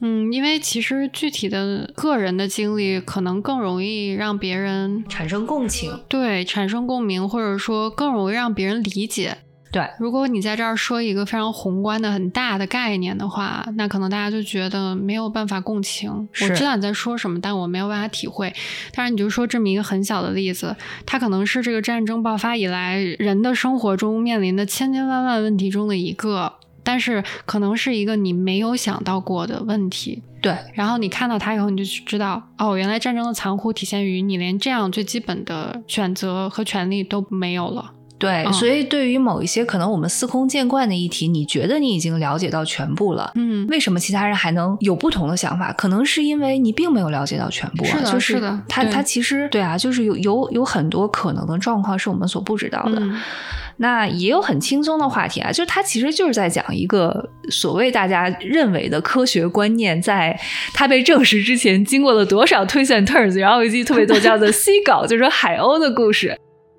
[0.00, 9.38] 嗯，因为其实具体的个人的经历可能更容易让别人产生共情，对，产生共鸣，或者说更容易让别人理解。
[9.72, 16.28] 对，如果你在这儿说一个非常宏观的、很大的概念的话，那可能大家就觉得没有办法共情。
[16.42, 18.54] 我知道你在说什么，但我没有办法体会。
[18.94, 26.54] 但是你就说这么一个很小的例子，它可能是这个战争爆发以来人的生活中面临的千千万万问题中的一个。
[26.86, 30.56] 但是可能是一个你没有想到过的问题，对。
[30.72, 37.90] 然后你看到它以后，你就知道，哦，原来战争的残酷体现于你连这样最基本的选择和权利都没有了。
[38.18, 45.70] 对，所以对于某一些可能我们司空见惯的议题，你觉得你已经了解到全部了，嗯，为什么其他人还能有不同的想法？
[45.74, 48.58] 可能是因为你并没有了解到全部，是的，是的。
[48.66, 53.02] 他他其实对啊，就是有有有很多可能的状况是我们所不知道的。
[53.78, 60.38] 那也有很轻松的话题啊，就是他其实就是在讲一个所谓大家认为的科学观念，在
[60.72, 66.38] 它被证实之前，经过了多少推算 turns 然后有一句特别逗叫做 “C 稿”，就是海鸥的故事。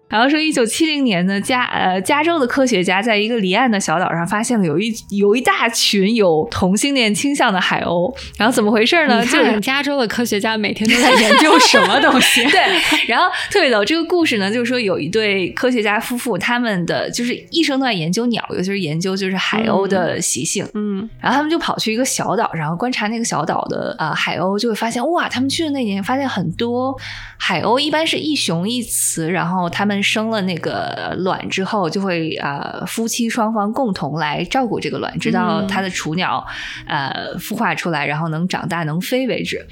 [0.09, 8.15] 然后说，一九七零年呢，加呃加州的科学家在一个离岸的小岛上发现了有一有一大群有同性恋倾向的海鸥。
[8.37, 9.25] 然后怎么回事呢？
[9.25, 12.41] 就是加州的科学家每天都 在研究什么东西？
[12.45, 12.61] 对。
[13.05, 20.65] 然后特别逗，这个故事呢，就是说有一对科学家夫妇，他们的就是一生都在研究鸟，尤其是研究就是海鸥的习性。
[20.73, 21.09] 嗯。
[21.19, 26.95] 然后他们就跑去一个小岛，然后观察那个小岛的呃海鸥，就会发现哇，他们去的那年发现很多
[27.37, 29.96] 海鸥，一般是一雄一雌，然后他们。
[30.01, 36.45] 生了那个卵之后，就会呃夫妻双方共同来照顾这个卵，直到它的雏鸟
[36.85, 39.65] 呃孵化出来，然后能长大能飞为止。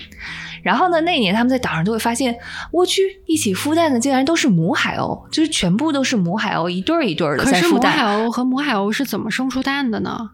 [0.63, 2.35] 然后呢，那年他们在岛上都会发现，
[2.71, 7.95] 我去，一起孵蛋的竟然都是母海鸥，就是全部都是母海鸥，一对儿一对儿的在孵蛋。
[7.95, 10.31] 母海鸥和母海鸥是怎么生出蛋的呢？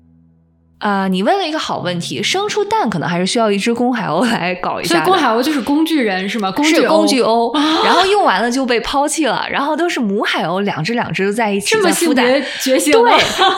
[0.82, 2.22] 啊，你问了一个好问题。
[2.24, 4.96] 生出蛋可能还是需要一只公海鸥来搞一下。
[4.96, 6.52] 所以公海鸥就是工具人是吗？
[6.64, 7.54] 是工具鸥，
[7.86, 9.46] 然后用完了就被抛弃了。
[9.50, 12.26] 然后都是母海鸥，两只两只在一起在孵蛋。
[12.62, 13.02] 觉醒，对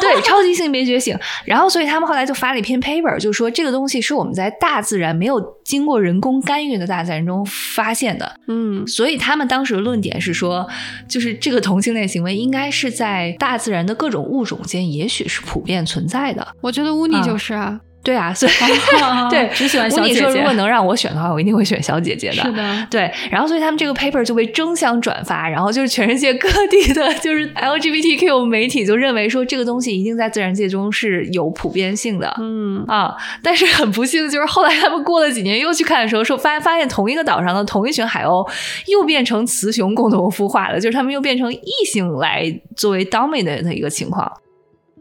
[0.02, 1.18] 对， 超级性别觉醒。
[1.46, 8.30] 然后所以他们后来就发了一篇 paper，就说这个东西是我们在大自然没有经过人工干预的大自然中发现的。
[8.48, 10.68] 嗯，所以他们当时的论点是说，
[11.08, 16.46] 就是这个同性恋行为应该是在大自然的各种物种间，也许是普遍存在的。
[16.60, 17.13] 我觉得乌。
[17.14, 18.52] 你就是啊，对啊，所以
[19.32, 20.20] 对只喜欢小姐姐。
[20.20, 22.36] 说如果能让我选的话，我一定会选小姐姐的。
[22.36, 23.10] 是的，对。
[23.32, 32.36] 然后所以他们这个 paper 就被争相转发，然后就是全世界各地的， 就是 LGBTQ 媒体就认为说这个东西一定在自然界中是有普遍性的。
[32.42, 38.46] 嗯啊，但是很不幸，就是后来他们过了几年又去看的时候，说发发现同一个岛上的同一群海鸥
[38.88, 44.30] 又变成雌雄共同孵化了，就是他们又变成异性来作为 dominant 的一个情况。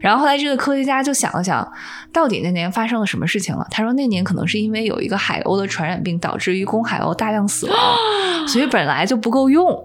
[0.03, 1.65] 然后后来这个科学家就想了想，
[2.11, 3.65] 到底那年发生了什么事情了？
[3.71, 7.75] 他说那年可能是因为有一个海鸥的传染病，导致于公海鸥大量死亡，
[8.45, 9.81] 所以本来就不够用，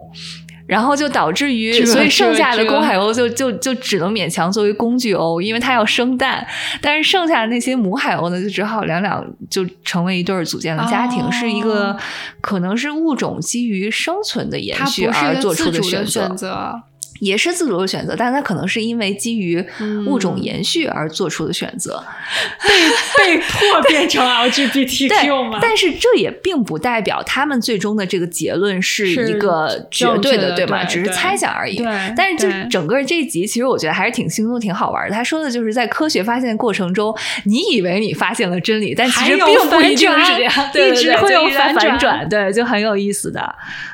[0.66, 6.45] 然后就导致于，所以剩下的公海鸥就就就只能勉强作为工具鸥，因为它要生蛋。
[6.83, 11.97] 但是剩下的那些母海鸥呢，就只好两两就成为一对儿，组建了家庭，是一个
[12.41, 16.83] 可能是物种基于生存的延续而做出的选择。
[17.20, 19.64] 也是自主的选择，但是它可能是因为基于
[20.06, 22.02] 物种延续而做出的选择，
[22.66, 25.59] 被被迫变成 LGBTQ 吗？
[25.61, 30.84] 但是这也并不代表他们最终的这个结论是一个绝对的，对吗？
[30.84, 31.76] 只是猜想而已。
[31.78, 31.86] 对，
[32.16, 35.14] 但是就整个这一集，其实我觉得还是挺轻松、挺好玩的。
[35.14, 37.12] 他说的就是在科学发现的过程中，
[37.44, 43.40] 你以为你发现了真理，但其实并不一定是这样，一直会有反转，对，就很有意思的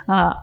[0.06, 0.34] 啊。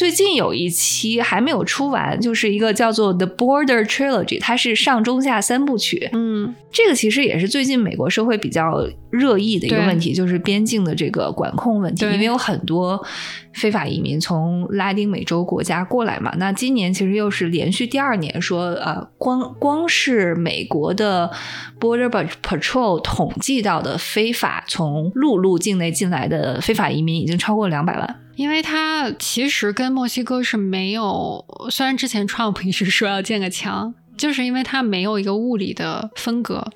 [0.00, 6.08] 最近有一期还没有出完，就是一个叫做《The Border Trilogy》，它是上中下三部曲。
[6.14, 13.04] 嗯，这个其实也是最近美国社会比较热议的一个问题，就是边境的这个管控问题，因为有很多
[13.52, 16.32] 非法移民从拉丁美洲国家过来嘛。
[16.38, 21.30] 那今年其实又是连续第二年说，呃，光光是美国的
[21.78, 22.08] Border
[22.42, 28.16] Patrol 统计到的非法从陆路境内进来的非法移民已经超过两百万。
[28.40, 36.66] 因为它其实跟墨西哥是没有，虽然之前 Trump 一直说要建个墙，就是因为它没有一个物理的分隔、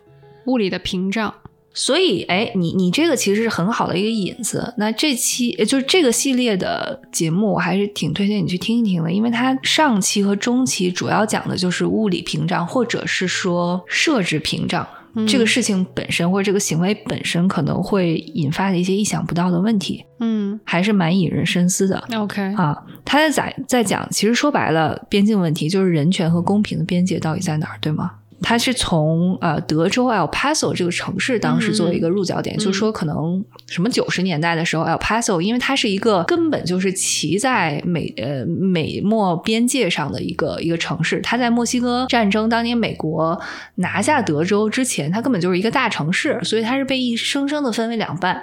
[0.45, 1.33] 物理的屏障。
[1.73, 4.75] 所以，哎，你你这个其实是很好的一个引子。
[4.77, 14.87] 那这期就是这个系列的节目，我还是挺推荐你去听一听的，因为它上期和中期主要讲的就是物理屏障，或者是说设置屏障
[15.27, 20.05] 这个事情本身，或者这个行为本身可能会引发的一些意想不到的问题。
[20.21, 22.03] 嗯，还是蛮引人深思的。
[22.17, 28.11] OK，啊，他在在在讲，其实说白了，边境问题就是人权和公平的边界到底在哪儿，对吗？
[28.45, 43.41] 他是从呃德州 El Paso 这个城市当时作为一个入脚点，嗯就是说可能什么九十年代的时候，El Paso 因为它是一个根本就是骑在美呃美墨边界上的一个一个城市，它在墨西哥战争当年美国
[43.77, 48.43] 拿下德州之前，它根本就是一个大城市，所以它是被一生生的分为两半。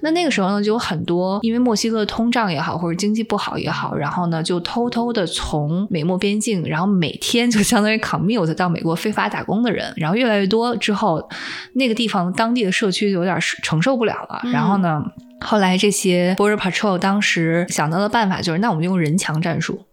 [0.00, 11.28] 那那个时候呢，就有很多因为墨西哥的通胀也好，或者经济不好也好，然后呢就偷偷的从美墨边境，然后每天就相当于 commute 到美国非法打工的人，然后越来越多之后，
[11.74, 15.02] 那个地方当地的社区就有点承受不了了，嗯然后呢。
[15.40, 19.84] 后来这些 Border Patrol 当时想到的办法就是，那我们用人墙战术，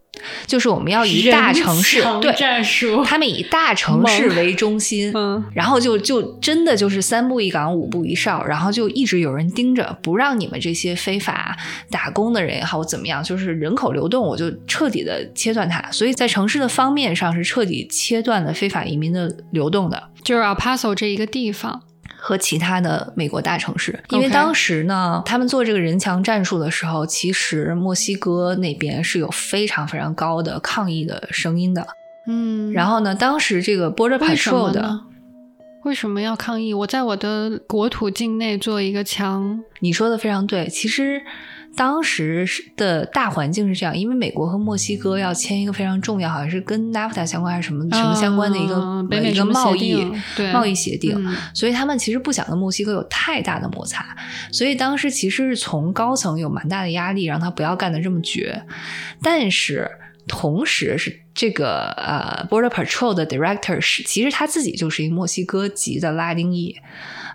[0.46, 11.56] 就是我们要以大城市对战术，他们以大城市为中心，嗯然后就就真的就是三步一岗，五步一哨，然后就一直有人盯着，不让你们这些非法
[11.90, 15.82] 打工的人也好怎么样，就是人口流动，我就彻底的切断它。
[15.90, 20.10] 所以在城市的方面上是彻底切断了非法移民的流动的。
[20.22, 21.82] 就是 El Paso 这一个地方。
[22.24, 31.84] 和其他的美国大城市，因为当时呢他们做这个人墙战术的时候，其实墨西哥那边是有非常非常高的抗议的声音的。
[32.28, 35.00] 嗯，然后呢，当时这个 Border Patrol 的，
[35.82, 36.72] 为什么要抗议？
[36.72, 40.68] 我在我的国土境内做一个墙，你说的非常对。
[40.68, 41.20] 其实
[41.74, 48.74] 当时是的大环境是这样，因为美国和墨西哥要签一个非常重要，好像是跟 NAFTA 相关还是什么、什么相关的一个
[49.30, 50.06] 一个贸易
[50.52, 51.14] 贸易协定。
[51.16, 54.16] 嗯所以他们其实不想跟墨西哥有太大的摩擦，
[54.50, 58.62] 所以当时其实是从高层有蛮大的压力，让他不要干的这么绝。
[59.22, 59.90] 但是
[60.26, 66.76] 同时是这个呃 Border Patrol 的 Director 是其实他自己就是一个墨西哥籍的拉丁裔。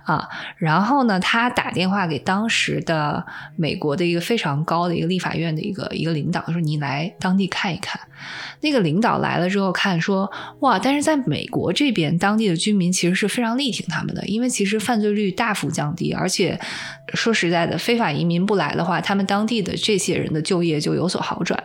[0.03, 0.25] 啊，
[0.55, 3.25] 然后呢，他打电话给当时的
[3.57, 7.99] 美国的一个非常高的一个立法院的一个一个领导，说你来当地看一看。
[8.61, 10.31] 那个领导来了之后看说，
[10.61, 16.57] 哇，但是在美国这边，当地的居民其实是非常力挺他们的，因为其实犯罪率大幅降低，而且
[17.13, 21.61] 说实在的，非法移民不来的话，他们当地的这些人的就业就有所好转。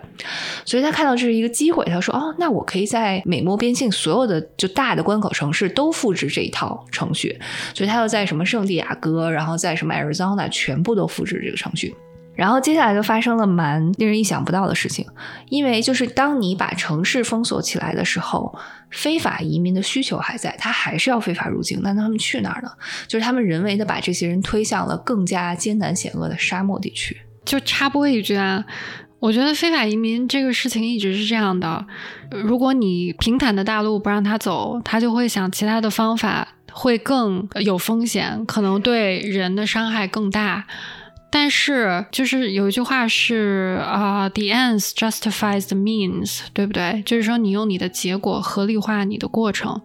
[0.64, 7.38] 所以他看到这是一个机会，他说，哦，那我可以在美墨边境所有的就大的关口城市都复制这一套程序，
[7.74, 11.94] 所以他要在什么圣地亚哥，然后在什么 Arizona 全部都复制这个程序。
[12.34, 15.06] 然后接下来就发生了蛮令人意想不到的事情，
[15.50, 18.58] 因为就是当你把城市封锁起来的时候，
[18.90, 22.70] 非法移民的需求还在，他还是要非法入境，那他们去哪儿呢？
[23.06, 27.14] 就是他们人为的把这些人推向了更加艰难险恶的沙漠地区。
[27.44, 28.64] 就插播一句啊，
[29.22, 31.86] 我觉得非法移民这个事情一直是这样的。
[32.32, 40.64] 如果你平坦的大陆不让他走，他就会想其他的方法会更有风险，可能对人的伤害更大。
[41.30, 47.00] 但是，就是有一句话是啊、t h e ends justifies the means，对不对？
[47.06, 49.80] 就是说，你用你的结果合理化你的过程。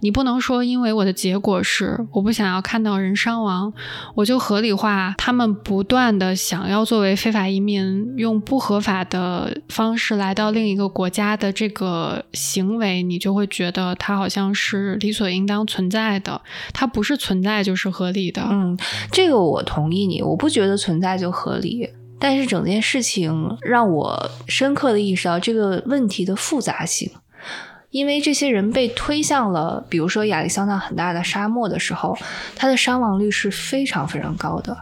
[0.00, 3.72] 你不能说，因为我的结果是我不想要看到人伤亡，
[4.14, 16.40] 我就合理化他们不断的想要作为非法移民，用不合法的方式来到另一个国家的这个行为，你就会觉得它好像是理所应当存在的，
[16.72, 18.42] 它不是存在就是合理的。
[18.50, 18.78] 嗯，
[19.10, 21.88] 这个我同意你，我不觉得存在就合理。
[22.20, 27.08] 但是整件事情让我深刻的意识到这个问题的复杂性，
[27.90, 32.16] 因为这些人被推向了，比如说亚利桑那很大的沙漠的时候，
[32.54, 34.76] 他的伤亡率是非常非常高的。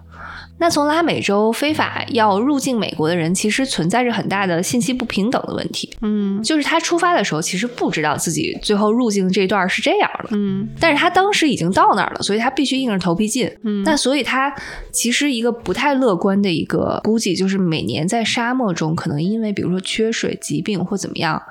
[0.58, 5.94] 那从拉美洲非法要入境美国的人，其实存在着很大的信息不平等的问题。
[6.00, 13.46] 嗯就是他出发的时候，其实不知道自己最后入境的这一段是这样的，嗯但是他当时已经到那儿了，所以他必须硬着头皮进。
[13.64, 14.50] 嗯，那所以他
[14.90, 21.42] 其实一个不太乐观的一个估计，就是每年在沙漠中，可能因为比如说缺水、疾病或怎么样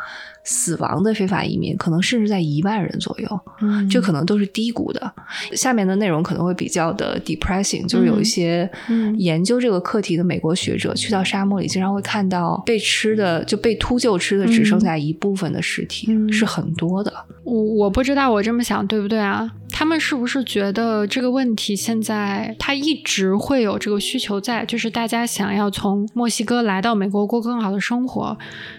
[0.46, 5.14] 死亡的非法移民，可能甚至在一万人左右，嗯这可能都是低估的。
[5.54, 17.12] 下面的内容可能会比较的 depressing，就是有一些嗯研究这个课题的美国学者去到沙漠里，经常会看到被吃的就被秃鹫吃的只剩下一部分的尸体，嗯是很多的。
[17.44, 19.52] 我我不知道我这么想对不对啊？
[19.78, 28.38] 他们是不是觉得这个问题现在它一直会有这个需求在，就是大家想要从墨西哥来到美国过更好的生活，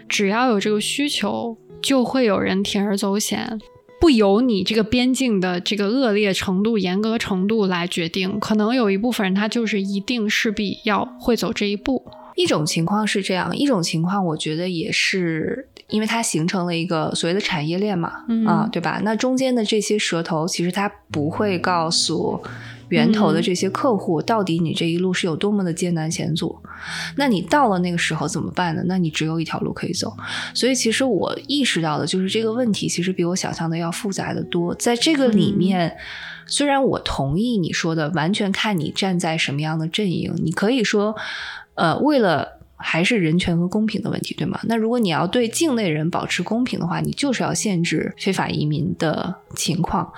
[0.08, 3.60] 只要有这个需求，就会有人铤而走险。
[4.00, 12.06] 不由你这个边境的这个恶劣程度、严格程度来决定，可能有一部分人他就是一定势必要会走这一步。
[12.36, 18.12] 一种情况是这样，一种情况我觉得也是因为它形成了一个所谓的产业链嘛，
[18.46, 19.00] 啊，对吧？
[19.02, 22.40] 那中间的这些蛇头其实它不会告诉
[22.90, 26.56] 源头的这些客户，到底你这一路是有多么的艰难险阻。
[27.16, 28.82] 那你到了那个时候怎么办呢？
[28.86, 30.14] 那你只有一条路可以走。
[30.52, 34.74] 所以其实我意识到的就是这个问题其实比我想象的要复杂的多。
[34.74, 35.96] 在这个里面，
[36.46, 41.16] 虽然我同意你说的，完全看你站在什么样的阵营，你可以说。
[41.76, 44.60] 呃，为了还是人权和公平的问题，对吗？
[44.64, 50.12] 那如果你要对境内人保持公平的话，你就是要限制非法移民的情况。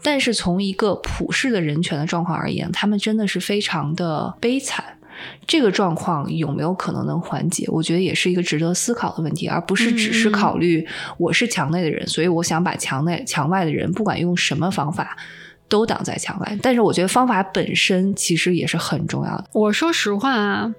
[0.00, 4.84] 但是从一个普世的人权的状况而言，他们真的是非常的悲惨。
[5.46, 7.64] 这个状况有没有可能能缓解？
[7.68, 10.86] 我觉得也是一个值得思考的问题，而不是只是考虑
[11.18, 15.16] 我是墙内的人，所以我想把墙内墙外的人不管用什么方法
[15.68, 16.58] 都挡在墙外。
[16.60, 19.44] 但是我觉得方法本身其实也是很重要的。
[19.52, 20.74] 我说实话啊。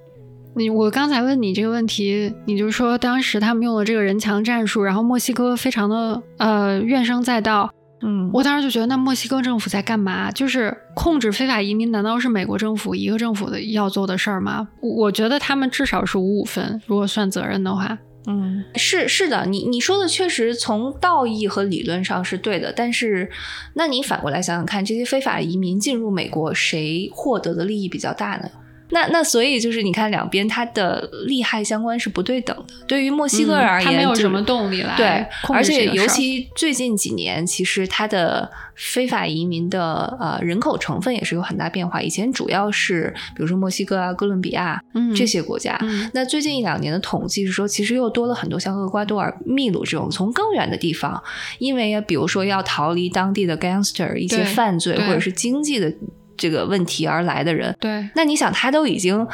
[0.58, 7.70] 你我刚才问你这个问题，你就说当时他们用了这个人墙战术，然后墨西哥非常的呃怨声载道，
[8.02, 10.32] 嗯，我当时就觉得那墨西哥政府在干嘛？
[10.32, 14.70] 就是控制非法移民，难道是美国政府一个政府的要做的事儿吗？
[14.80, 23.30] 我觉得他们至少是五五分，如果算责任的话，嗯，是是的，你你说的确实从道义和理论上是对的，但是
[23.74, 28.50] 那你反过来想想看，这些非法移民进入美国，谁获得的利益比较大呢？
[28.90, 32.74] 那那所以就是你看两边它的利害相关是不对等的。
[32.88, 42.02] 对于墨西哥人而言，他没有什么动力来对，而且尤其最近几年，其实它的非法移民的呃人口成分也是有很大变化。
[42.02, 44.80] 以前主要是比如说墨西哥啊、哥伦比亚
[45.16, 45.80] 这些国家，
[46.14, 51.22] 那最近一两年的统计是说，其实又多了很多像厄瓜多尔、秘鲁这种从更远的地方，
[51.58, 55.92] 因为比如说要逃离当地的 gangster 一些犯罪或者是经济的。
[56.38, 59.28] 这个问题而来的人，对，那你想，他都已经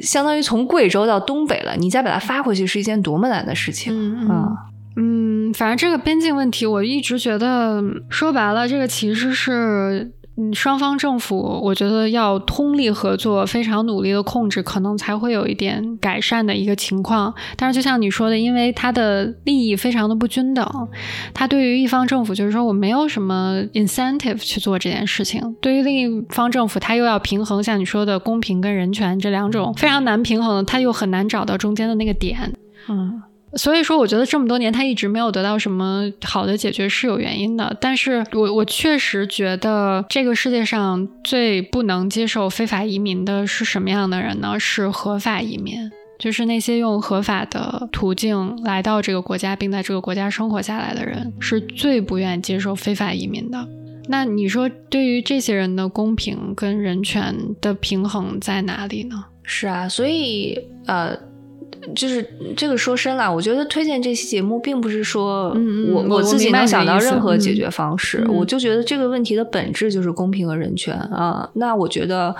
[0.00, 4.48] 相当于从贵州到东北了，你再把他发回去，是一件多么难的事情啊！
[4.96, 10.12] 嗯，反正这个边境问题，我一直觉得，说白了，这个其实是。
[10.54, 17.34] 双方政府我觉得要通力合作，非常努力的控制，可能才会有一点改善的一个情况。
[17.56, 20.88] 但是就像你说的，因为它的利益非常的不均等，
[21.34, 32.52] 它对于一方政府就是说我没有什么 incentive 去做这件事情，对于另一方政府，他又要平衡像你说的公平跟人权这两种非常难平衡，他又很难找到中间的那个点。
[32.88, 33.22] 嗯。
[33.54, 37.76] 所以说，我觉得这么多年他一直没有得到什么好的解决是有原因的。
[37.80, 44.58] 但是我我确实觉得这个世界上最不能接受非法移民的是什么样的人呢？
[44.58, 53.68] 是合法移民，就是那些用合法的途径来到这个国家并在这个国家生活下来的人，是最不愿意接受非法移民的。
[54.08, 59.26] 那你说，对于这些人的公平跟人权的平衡在哪里呢？
[59.42, 61.30] 是啊，所以呃。
[61.96, 62.24] 就是
[62.56, 65.48] 这个说深了，我觉得推荐这期节目，并不是说
[65.92, 71.50] 我我自己能想到任何解决方式，我就觉得这个问题的本质就是公平和人权啊。
[71.54, 72.34] 那我觉得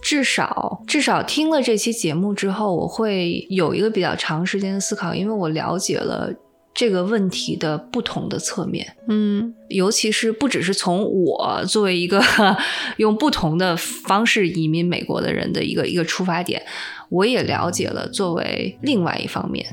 [0.00, 6.32] 至少至少听了这期节目之后，我会有一个比较长时间的思考，因为我了解了
[6.72, 12.22] 这个问题的不同的侧面，嗯，尤其是不只是从我作为一个
[12.98, 16.62] 用不同的方式移民美国的人的一个一个出发点。
[17.08, 19.64] 我也了解了，作为另外一方面，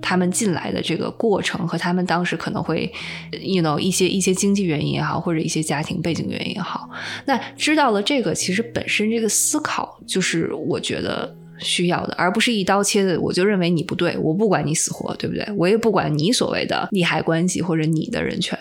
[0.00, 2.92] 他们进来的这个过程和他们当时可能会
[3.40, 6.88] ，you know 一些一些经济原因也好，或者一些家庭背景原因也好，
[7.24, 15.44] 那知道了这个，其实本身这个思考就是我觉得需要的，而不是一刀切的，我就认为你不对，我不管你死活，对不对？
[15.56, 18.56] 我也不管你所谓的利害关系或者你的人权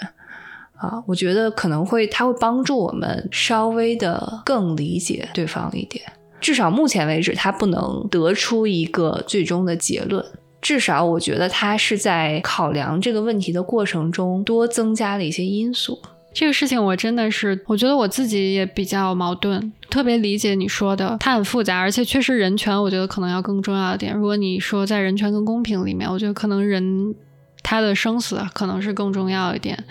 [0.78, 6.04] 啊，我觉得可能会他会帮助我们稍微的更理解对方一点。
[6.46, 10.24] 至少目前为止，他不能得出一个最终的结论。
[10.62, 16.00] 至少我觉得他是在考量这个问题的过程中多增加了一些因素。
[16.36, 19.74] 这个事情我真的是，我觉得我自己也比较矛盾。
[19.90, 24.14] 特别理解你说的，它很复杂，而且确实人权，我觉得可能要更重要一点。
[24.14, 27.16] 如果你说在人权跟公平里面，我觉得可能人
[27.64, 29.84] 他的生死可能是更重要一点。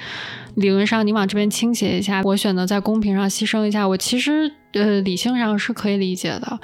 [0.54, 6.58] 理论上，你往这边倾斜一下，我选择在公平上牺牲一下，我其实呃理性上是可以理解的。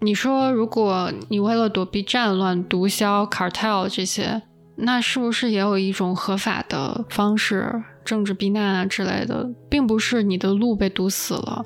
[0.00, 4.42] 你说，如果你为了躲避战乱、毒枭、cartel 这些，
[4.76, 7.72] 那是不是也有一种合法的方式，
[8.04, 11.64] 政治避难啊之类的，并不是你的路被堵死了，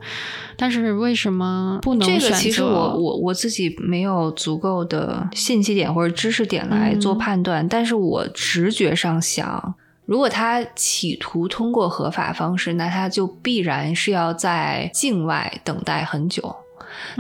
[0.56, 2.28] 但是为什么不能选择？
[2.28, 9.74] 这个其实我我我自己没有足够的信息点或者知识点来做判断，但是我直觉上想。
[10.08, 16.56] 如果他企图通过合法方式，那他就必然是要在境外等待很久。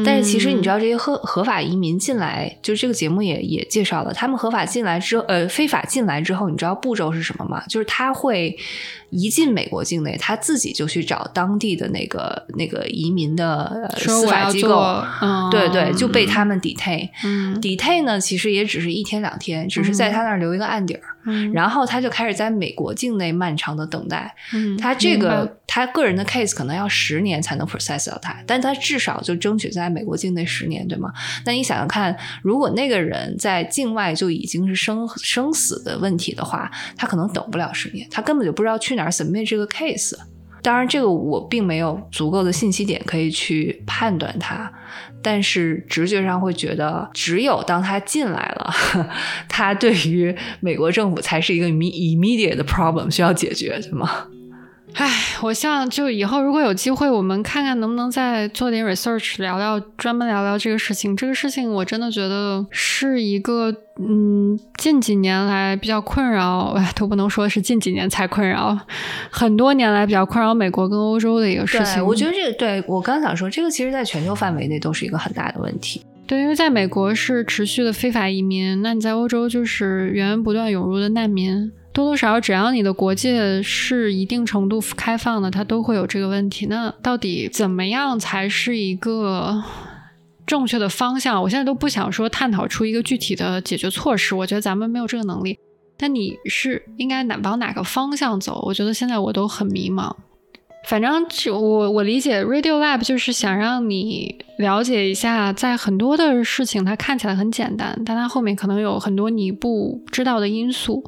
[0.02, 7.62] 但是其实你知道，这些合合法移民进来，就是这个节目也也介绍了，他们合法进来之后，呃，非法进来之后，你知道步骤是什么吗？
[7.68, 8.56] 就是他会
[9.10, 15.02] 一进美国境内，他自己就去找当地的那个那个移民的司法机构，
[15.50, 17.08] 对对，就被他们 detain。
[17.60, 21.02] detain 呢，其实也只是一天两天，只是在他那儿留一个案底儿。
[21.52, 24.34] 然后他就开始在美国境内漫长的等待。
[24.80, 31.12] 他这个他个人的 case 可能要十年才能 process 到他，但他至少就争取在美国境内十年，对吗？
[31.44, 40.14] 那你想想看，如果那个人在境外就已经是生生死的问题的话，他可能等不了十年，他根本就不知道去哪儿 submit 这个 case。
[40.60, 44.70] 当然，这个我并没有足够的信息点可以去判断它。
[45.22, 48.72] 但是直觉上会觉得，只有当他进来了，
[49.48, 54.26] 他对于美国政府才是一个 immediate 的 problem 需要解决，对吗？
[54.94, 55.06] 唉，
[55.42, 61.16] 我希望就以后如果有机会，我们看看能不能再做点 research，聊聊专门聊聊这个事情。
[61.16, 68.76] 这个事情我真的觉得是一个，嗯，近几年来比较困扰，哎， 都不能说是近几年才困扰，
[69.30, 72.04] 很多年来比较困扰美国跟欧洲的一个事情。
[72.04, 76.02] 我觉得这个，对我刚想说，这个其实在全球范围内都是一个很大的问题。
[76.26, 81.70] 对，因为在美国是持续的非法移民，那你在欧洲就是源源不断涌入的难民。
[81.92, 86.66] 多多少少，只要你的国界是一定程度开放的，它都会有这个问题。
[86.66, 89.62] 那到底怎么样才是一个
[90.46, 91.42] 正确的方向？
[91.42, 95.58] 我现在都不想说探讨出一个具体的解决措施，我觉得咱们没有这个能力。
[95.96, 98.62] 但你是应该哪往哪个方向走？
[98.66, 100.14] 我觉得现在我都很迷茫。
[100.88, 111.04] 反正就我我理解，Radio Lab 就是想让你了解一下，在很多的事情它看起来很简单，但它后面可能有很多你不知道的因素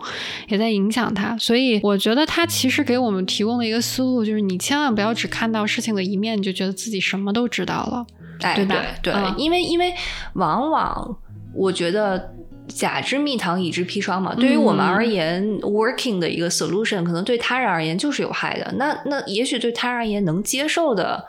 [0.49, 1.35] 也在影响它。
[1.39, 8.07] 所以我觉得它其实给我们提供了一个思路，就是你千万不要只看到事情的一面，你就觉得自己什么都知道了，
[8.55, 8.77] 对吧？
[9.03, 9.95] 对，因为因为
[10.35, 11.17] 往往
[11.55, 12.35] 我觉得。
[12.71, 14.35] 甲之蜜糖，乙之砒霜嘛。
[14.35, 18.75] 对于我们而言，working 的一个 solution，可能对他人而言就是有害的。
[18.77, 21.27] 那那也许对他人而言能接受的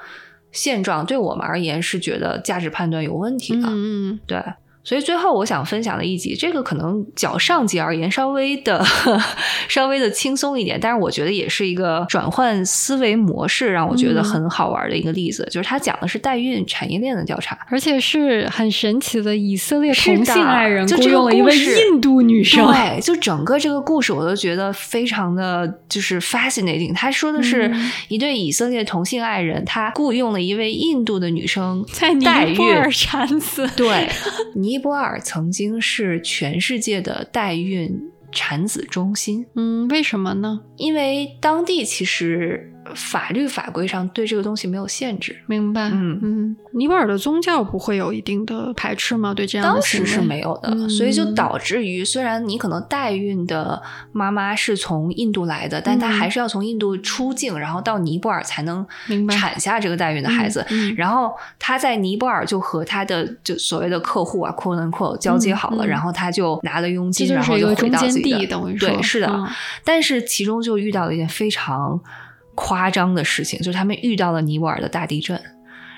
[0.51, 3.67] 现状，对我们而言是觉得价值判断有问题的。
[3.69, 4.41] 嗯，对。
[4.83, 8.83] 所以最后我想分享的一集，这个可能较上集而言稍微的
[9.69, 26.91] 稍微的轻松一点，但是我觉得也是一个转换思维模式，让我觉得很好玩的一个例子，就是他讲的是代孕产业链的调查，而且是很神奇的以色列同性爱人雇佣了一位印度女生，对，就整个这个故事我都觉得非常的就是 fascinating。
[26.95, 27.71] 他说的是
[28.07, 32.25] 一对以色列同性爱人，他雇佣了一位印度的女生在尼
[32.55, 34.09] 泊尔产子，对，
[34.55, 34.70] 你。
[34.71, 39.45] 尼泊尔曾经是全世界的代孕产子中心。
[39.55, 40.61] 嗯，为什么呢？
[40.77, 42.71] 因为当地其实。
[42.95, 45.89] 法律法规上对这个东西没有限制，明白？
[45.89, 49.33] 嗯嗯，尼泊尔的宗教不会有一定的排斥吗？
[49.33, 53.81] 对这样的当时是没有的，所以就导致于虽然你可能代孕的
[54.11, 58.85] 妈妈是从印度来的，但她还是要从印度出境，然后到尼泊尔才能
[59.29, 60.65] 产下这个代孕的孩子。
[60.95, 69.49] 然后她在尼泊尔就和她的就所谓的客户啊，quote unquote 交接好了，然后她就拿了佣金，然后就回到自己的对，是的。
[69.83, 71.99] 但是其中就遇到了一件非常。
[72.63, 75.41] 夸张的事情就是他们遇到了尼泊尔的大地震，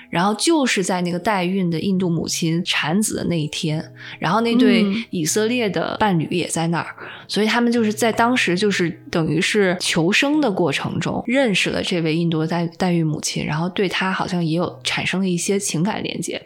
[0.08, 6.96] 然后就是在那个代孕的印度母亲产子的那一天，然后那对以色列的伴侣也在那儿，
[7.28, 16.40] 所以他们就是在当时就是等于是求生的过程中认识了这位印度的代代孕母亲，然后对她好像也有产生了一些情感连接，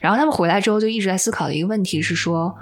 [0.00, 2.54] 然后他们回来之后就一直在思考的一个问题是说。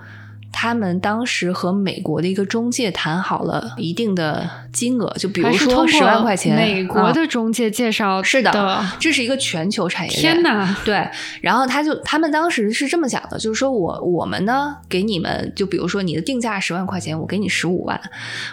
[0.56, 6.54] 他们当时和美国的一个中介谈好了一定的金额，就比如说十万块钱。
[6.54, 10.34] 美国的中介介绍是的，这是一个全球产业链。
[10.34, 10.76] 天哪！
[10.84, 11.10] 对，
[11.40, 18.00] 然后他就他们当时是这么讲的，就是说我我们呢给你们，就比如说你的定价十万块钱，我给你十五万。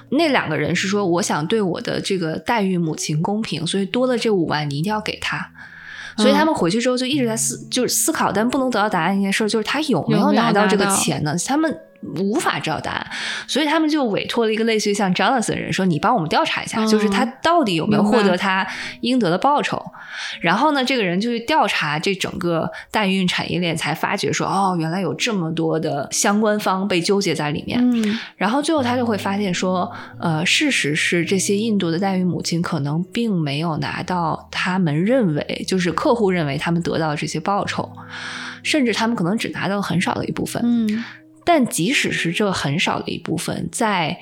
[0.10, 5.52] 那两个人是说，我想对我的这个代孕母亲公平，所以多了这五万，你一定要给他。
[6.18, 11.36] 所以他们回去之后就一直在思，就是思考，但不能得到答案一件事，就是他有没有拿到这个钱呢？
[11.46, 11.78] 他们。
[12.16, 13.08] 无法知道答案，
[13.48, 18.68] 所以他们就委托了一个类似于像 Jonathan 的人说：“你帮我们调查一下，就是他到底有没有获得他
[19.02, 19.84] 应得的报酬。”
[20.42, 27.82] 然后呢，这个人就去调查这整个代孕产业链，才发觉说：“哦，原来有这么多的相关方被纠结在里面。”
[28.36, 37.92] 然后最后他就会发现说：“呃，事实是这些印度的代孕母亲可能并没有拿到他们认为，就是客户认为他们得到的这些报酬，
[38.64, 41.04] 甚至他们可能只拿到了很少的一部分。”嗯。
[41.46, 44.20] 但即使是这很少的一部分，在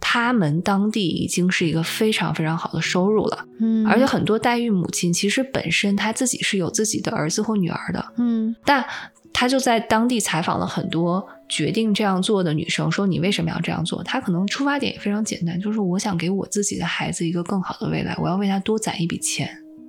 [0.00, 3.46] 他们当地已经是一个非常非常好的收入了。
[3.60, 8.84] 嗯，而且很多代孕母亲其实本身她自己是有自己的儿子或女儿的，嗯但
[9.32, 14.02] 她就在当地采访了很多决定这样做的女生，说你为什么要这样做？
[14.02, 19.48] 她可能出发点也非常简单，就是我想给我自己的孩子一个更好的未来，我要为他多攒一笔钱。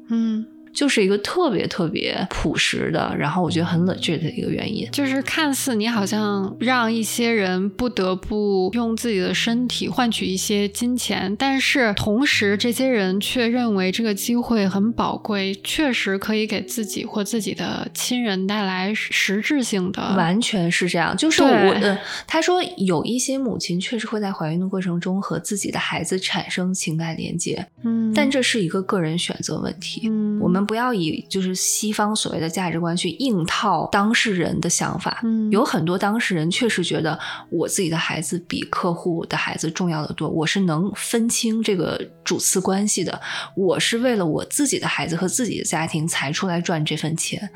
[0.10, 4.88] 嗯，就是一个特别特别朴实的，然后我觉得很 legit 的一个原因。
[4.92, 20.16] 就是看似你好像让一些人不得不用自己的身体换取一些金钱，但是同时这些人却认为这个机会很宝贵，确实可以给自己或自己的亲人带来实质性的。
[20.16, 30.04] 完全是这样，就是我对呃，他说有一些母亲确实会在怀孕的过程中和自己的孩子产生情感连接，嗯，但这是一个个人选择问题。
[30.06, 35.22] 嗯，我们不要以就是西方所谓的价值观去硬套当事人的想法。
[35.24, 37.18] 嗯有很多当事人确实觉得
[37.50, 43.20] 我自己的孩子比客户的孩子重要的多，我是能分清这个主次关系的。
[43.56, 47.50] 我是为了我自己的孩子和自己的家庭才出来赚这份钱，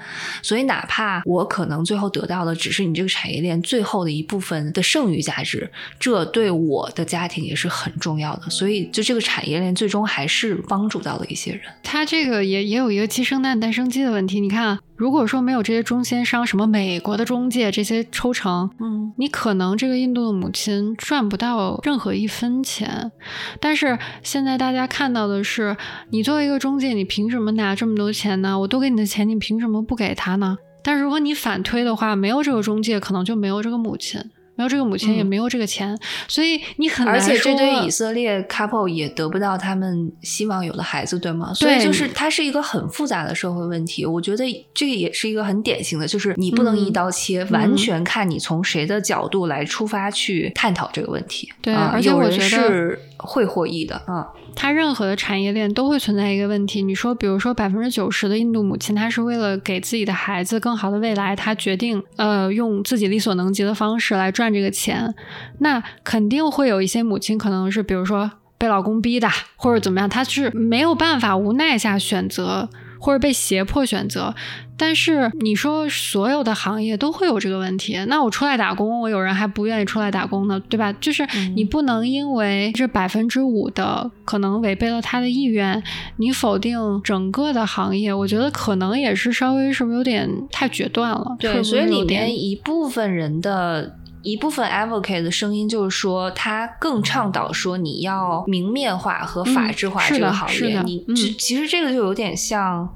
[0.44, 5.70] 所以哪怕我可能最后得到的只是你这个产业链最后的一部分的剩余价值，
[6.00, 8.50] 这对我的家庭也是很重要的。
[8.50, 11.62] 所以，就这个产业链最终还是帮助到了一些人。
[11.84, 14.40] 他这个也也有一个鸡生蛋，蛋生鸡的问题。
[14.40, 23.12] 你看啊，如果说没有这些中间商，什么美国的中介这些抽成，嗯，你可能这个印度的母亲赚不到任何一分钱。
[23.60, 25.76] 但是现在大家看到的是，
[26.12, 28.58] 你作为一个中介，你凭什么拿这么多钱呢？
[28.60, 30.58] 我都给你的钱，你凭什么不给他呢？
[30.84, 34.22] 但如果你反推的话，没有这个中介，可能就没有这个母亲。
[34.58, 35.98] 没有这个母亲，嗯也没有这个钱，
[36.28, 41.54] 所以你很难而且这对说以色列 couple 也得不到他们希望有的孩子，对吗？
[41.54, 44.06] 所以对就是它是一个很复杂的社会问题。
[44.06, 44.38] 我觉得
[44.74, 51.48] 这个也是一个很典型的，就是你不能嗯一刀切，完全看你从谁的角度来出发去探讨这个问题。
[51.62, 54.28] 对啊而且我觉得是会获益的啊。
[54.60, 56.82] 它任何的产业链都会存在一个问题。
[56.82, 65.14] 你说，比如说百分之九十的印度母亲，她是为了给自己的孩子更好的未来，她决定呃用自己力所能及的方式来赚这个钱。
[65.60, 72.70] 那肯定会有一些母亲可能是，比如说被老公逼的，或者怎么样，她是没有办法无奈下选择。
[73.00, 74.34] 或者被胁迫选择，
[74.76, 80.92] 但是你说所有的行业都会有这个问题，那我出来打工，我有人还不愿意出来打工呢，对吧？
[80.94, 85.82] 就是嗯你不能因为这百分之五的可能违背了他的意愿，
[86.16, 91.38] 你否定整个的行业，我觉得可能也是稍微是不是有点太决断了？
[91.40, 93.96] 是对，所以里是有点面一部分人的。
[94.28, 100.80] 一部分 advocate 的声音就是说，他更倡导说你要明面化和法制化这个行业。
[100.80, 102.88] 嗯你就其实这个就有点像，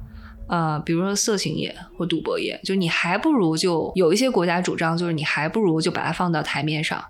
[0.47, 7.01] 呃，比如说色情业或赌博业，就你还不如就有一些国家主张，就是你还不如就把它放到台面上，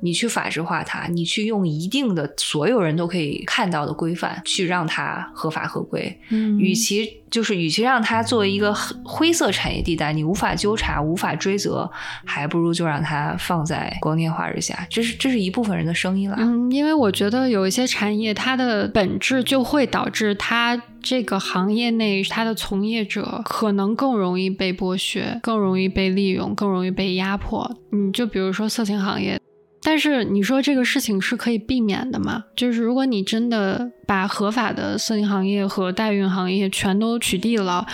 [0.00, 6.18] 你去法制化它，你去用一定的所有人都可以看到的规范去让它合法合规。
[6.30, 8.72] 嗯，与其就是与其让它作为一个
[9.04, 11.90] 灰色产业地带，你无法纠察、无法追责，
[12.24, 14.86] 还不如就让它放在光天化日下。
[14.90, 16.36] 这是这是一部分人的声音了。
[16.38, 27.76] 嗯，因为我觉得有一些产业，它的本质就会导致它这个行业内它的从业者可能更容易被剥削，更容易被利用，更容易被压迫。
[27.92, 29.38] 嗯，就比如说色情行业。
[29.82, 32.44] 但是你说这个事情是可以避免的吗？
[32.56, 37.86] 就是如果你真的把合法的色情行业和代孕行业全都取缔了，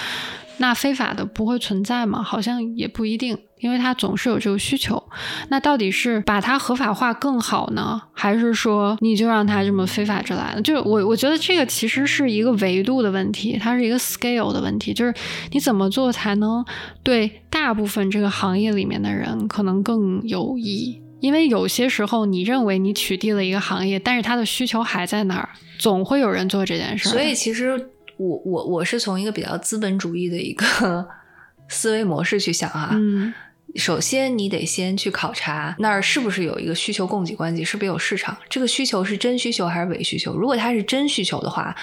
[0.58, 2.22] 那非法的不会存在吗？
[2.22, 5.02] 好像也不一定，因为它总是有这个需求。
[5.48, 10.62] 那到底是把它合法化更好呢，还是说你就让它这么非法着来呢？
[10.62, 15.12] 就我我觉得这个其实是一个维度的问题，它是一个 scale 的问题，就是
[15.52, 16.64] 你怎么做才能
[17.02, 21.03] 对大部分这个行业里面的人可能更有益。
[21.24, 25.48] 因为有些时候，你认为你取缔了一个行业，但是它的需求还在那儿，
[25.78, 27.12] 总会有人做这件事儿。
[27.12, 27.88] 所以其实
[28.18, 31.08] 我我我是从一个比较资本主义的一个
[31.66, 33.32] 思维模式去想啊、嗯
[33.76, 38.36] 首先，你得先去考察那儿是不是有一个需求供给关系，是不是有市场？
[38.50, 40.36] 这个需求是真需求还是伪需求？
[40.36, 41.74] 如果它是真需求的话，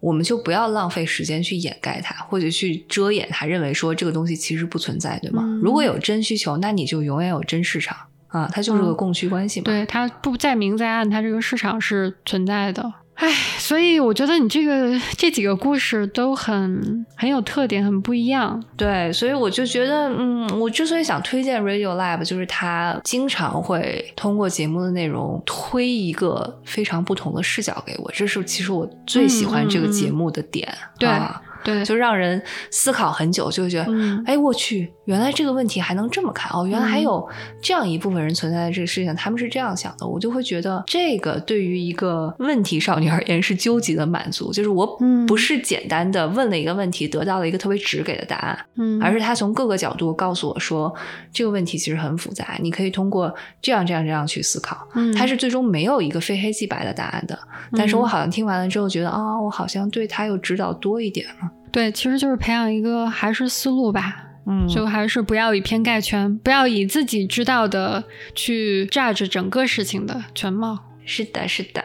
[0.00, 5.44] 我们就不要浪费时间去掩盖它，或者去遮掩它，认为说这个东西其实不存在，对吗？
[5.46, 7.96] 嗯如果有真需求，那你就永远有真市场
[8.30, 9.64] 啊，它就是个嗯供需关系嘛。
[9.64, 12.92] 对，它不在明在暗，它这个市场是存在的。
[13.14, 18.64] 唉，所以我觉得你这个这几个故事都很很有特点，很不一样。
[18.78, 30.72] 对，所以我就觉得，嗯，我之所以想推荐 Radio Lab，就是它经常会通过节目的内容推一个非常不同的视角给我，这是其实我最喜欢这个节目的点。
[30.98, 34.22] 对啊对，就让人思考很久，就会觉得，嗯。
[34.26, 37.28] 哎，我去，原来这个问题还能这么看哦，原来还嗯有
[37.60, 50.94] 这样一部分人存在的这个事情，他们是这样想的，我就会觉得这个对于一个问题少女而言是究极的满足，就是我嗯不是简单的问了一个问题，得到了一个特别直给的答案，嗯，而是他从各个角度告诉我说，
[51.32, 54.88] 这个问题其实很复杂，你可以通过这样这样这样去思考。
[54.94, 55.12] 嗯。
[55.14, 57.38] 他是最终没有一个非黑即白的答案的，
[57.76, 61.49] 但是我嗯好像听完了之后觉得啊、我好像对他有指导多一点了。
[61.72, 68.02] 对，其实就是培养一个还是思路吧，嗯就还是不要以偏概全，不要以自己知道的
[68.34, 70.78] 去 judge 整个事情的全貌。
[71.04, 71.82] 是的，是的。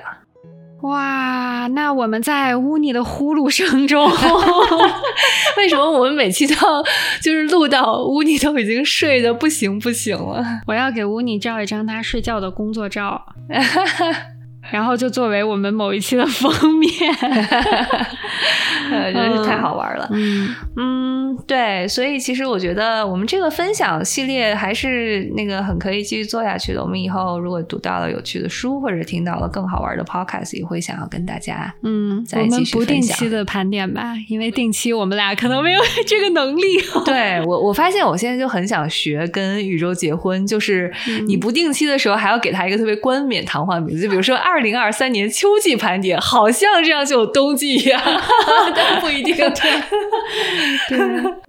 [0.82, 4.06] 哇，那我们在乌尼的呼噜声中，
[5.58, 6.84] 为什么我们每期都要
[7.22, 10.44] 就是录到乌尼都已经睡得不行不行了？
[10.68, 13.26] 我要给乌尼照一张他睡觉的工作照，
[14.72, 16.92] 然后就作为我们某一期的封面。
[18.92, 20.08] 呃， 真是太好玩了。
[20.12, 26.82] 嗯嗯，对，所以其实我觉得我们这个分享系列还是那个很可以继续做下去的。
[26.82, 36.62] 我们以后如果读到了有趣的书，或者听到了更好玩的 podcast，也会想要跟大家嗯，再继我们不定期的盘点吧，因为定期我们俩可能没有这个能力。
[37.06, 48.02] 对我，我发现我现在就很想学跟宇宙结婚，就是嗯你不定期的时候还要给他一个特别冠冕堂皇的名字，就比如说二零二三年秋季盘点，好像这样就有冬季一样，
[48.76, 49.36] 但不一定。
[50.90, 50.99] 对，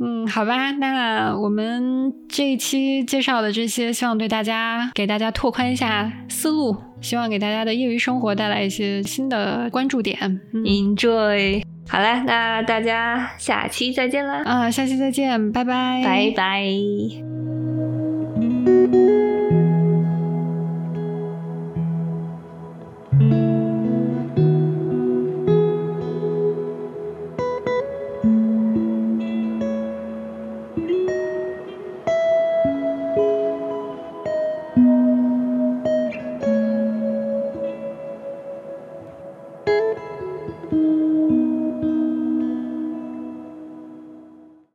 [0.00, 10.18] 嗯，好吧，那我们这一期介绍的这些，希望对大家给大家拓宽一下思路，希望给大家的业余生活带来一些新的关注点。
[10.52, 11.62] 嗯 Enjoy。
[11.88, 17.65] 好了，那大家下期再见啦，啊，下期再见，拜拜，拜拜。